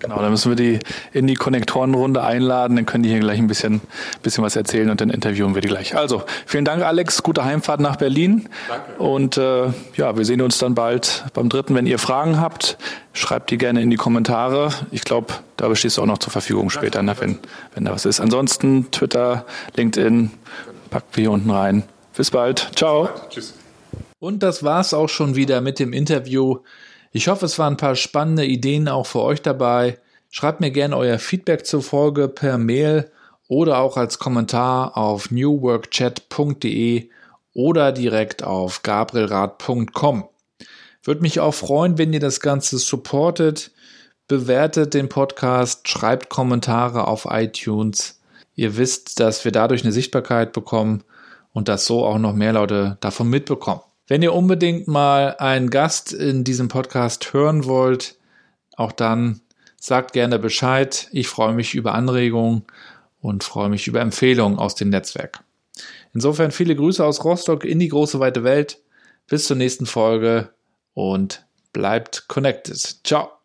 Genau, 0.00 0.20
dann 0.20 0.30
müssen 0.30 0.50
wir 0.50 0.56
die 0.56 0.78
in 1.12 1.26
die 1.26 1.34
Konnektorenrunde 1.34 2.22
einladen, 2.22 2.76
dann 2.76 2.86
können 2.86 3.02
die 3.02 3.10
hier 3.10 3.20
gleich 3.20 3.38
ein 3.38 3.48
bisschen, 3.48 3.80
bisschen 4.22 4.44
was 4.44 4.54
erzählen 4.54 4.90
und 4.90 5.00
dann 5.00 5.10
interviewen 5.10 5.54
wir 5.54 5.62
die 5.62 5.68
gleich. 5.68 5.96
Also, 5.96 6.22
vielen 6.46 6.64
Dank, 6.64 6.82
Alex, 6.82 7.22
gute 7.22 7.44
Heimfahrt 7.44 7.80
nach 7.80 7.96
Berlin. 7.96 8.48
Danke. 8.68 9.02
Und 9.02 9.36
äh, 9.36 9.66
ja, 9.96 10.16
wir 10.16 10.24
sehen 10.24 10.40
uns 10.40 10.58
dann 10.58 10.74
bald 10.74 11.24
beim 11.34 11.48
dritten. 11.48 11.74
Wenn 11.74 11.86
ihr 11.86 11.98
Fragen 11.98 12.40
habt, 12.40 12.78
schreibt 13.12 13.50
die 13.50 13.58
gerne 13.58 13.82
in 13.82 13.90
die 13.90 13.96
Kommentare. 13.96 14.70
Ich 14.90 15.02
glaube, 15.02 15.34
da 15.56 15.74
stehst 15.74 15.98
du 15.98 16.02
auch 16.02 16.06
noch 16.06 16.18
zur 16.18 16.32
Verfügung 16.32 16.70
später, 16.70 17.02
ne, 17.02 17.14
wenn, 17.18 17.38
wenn 17.74 17.84
da 17.84 17.92
was 17.92 18.04
ist. 18.04 18.20
Ansonsten 18.20 18.90
Twitter, 18.90 19.44
LinkedIn, 19.76 20.30
packt 20.90 21.16
wir 21.16 21.22
hier 21.22 21.30
unten 21.32 21.50
rein. 21.50 21.82
Bis 22.16 22.30
bald. 22.30 22.70
Ciao. 22.76 23.02
Bis 23.02 23.12
bald. 23.12 23.30
Tschüss. 23.30 23.54
Und 24.20 24.42
das 24.42 24.64
war's 24.64 24.94
auch 24.94 25.08
schon 25.08 25.36
wieder 25.36 25.60
mit 25.60 25.78
dem 25.78 25.92
Interview. 25.92 26.58
Ich 27.12 27.28
hoffe, 27.28 27.46
es 27.46 27.58
waren 27.58 27.74
ein 27.74 27.78
paar 27.78 27.96
spannende 27.96 28.44
Ideen 28.44 28.88
auch 28.88 29.06
für 29.06 29.22
euch 29.22 29.40
dabei. 29.40 29.98
Schreibt 30.30 30.60
mir 30.60 30.70
gerne 30.70 30.96
euer 30.96 31.18
Feedback 31.18 31.64
zur 31.64 31.82
Folge 31.82 32.28
per 32.28 32.58
Mail 32.58 33.10
oder 33.48 33.78
auch 33.78 33.96
als 33.96 34.18
Kommentar 34.18 34.96
auf 34.96 35.30
newworkchat.de 35.30 37.08
oder 37.54 37.92
direkt 37.92 38.44
auf 38.44 38.82
gabrielrad.com. 38.82 40.28
Würde 41.02 41.22
mich 41.22 41.40
auch 41.40 41.54
freuen, 41.54 41.96
wenn 41.96 42.12
ihr 42.12 42.20
das 42.20 42.40
Ganze 42.40 42.78
supportet. 42.78 43.70
Bewertet 44.28 44.92
den 44.92 45.08
Podcast, 45.08 45.88
schreibt 45.88 46.28
Kommentare 46.28 47.08
auf 47.08 47.26
iTunes. 47.30 48.20
Ihr 48.54 48.76
wisst, 48.76 49.18
dass 49.18 49.46
wir 49.46 49.52
dadurch 49.52 49.82
eine 49.82 49.92
Sichtbarkeit 49.92 50.52
bekommen 50.52 51.02
und 51.54 51.68
dass 51.68 51.86
so 51.86 52.04
auch 52.04 52.18
noch 52.18 52.34
mehr 52.34 52.52
Leute 52.52 52.98
davon 53.00 53.30
mitbekommen. 53.30 53.80
Wenn 54.08 54.22
ihr 54.22 54.32
unbedingt 54.32 54.88
mal 54.88 55.36
einen 55.36 55.68
Gast 55.68 56.12
in 56.12 56.42
diesem 56.42 56.68
Podcast 56.68 57.32
hören 57.34 57.66
wollt, 57.66 58.16
auch 58.74 58.92
dann 58.92 59.42
sagt 59.78 60.14
gerne 60.14 60.38
Bescheid. 60.38 61.08
Ich 61.12 61.28
freue 61.28 61.52
mich 61.52 61.74
über 61.74 61.94
Anregungen 61.94 62.64
und 63.20 63.44
freue 63.44 63.68
mich 63.68 63.86
über 63.86 64.00
Empfehlungen 64.00 64.58
aus 64.58 64.74
dem 64.74 64.88
Netzwerk. 64.88 65.44
Insofern 66.14 66.52
viele 66.52 66.74
Grüße 66.74 67.04
aus 67.04 67.22
Rostock 67.22 67.64
in 67.64 67.78
die 67.78 67.88
große 67.88 68.18
weite 68.18 68.44
Welt. 68.44 68.80
Bis 69.26 69.46
zur 69.46 69.56
nächsten 69.56 69.84
Folge 69.84 70.50
und 70.94 71.46
bleibt 71.72 72.28
connected. 72.28 73.06
Ciao. 73.06 73.37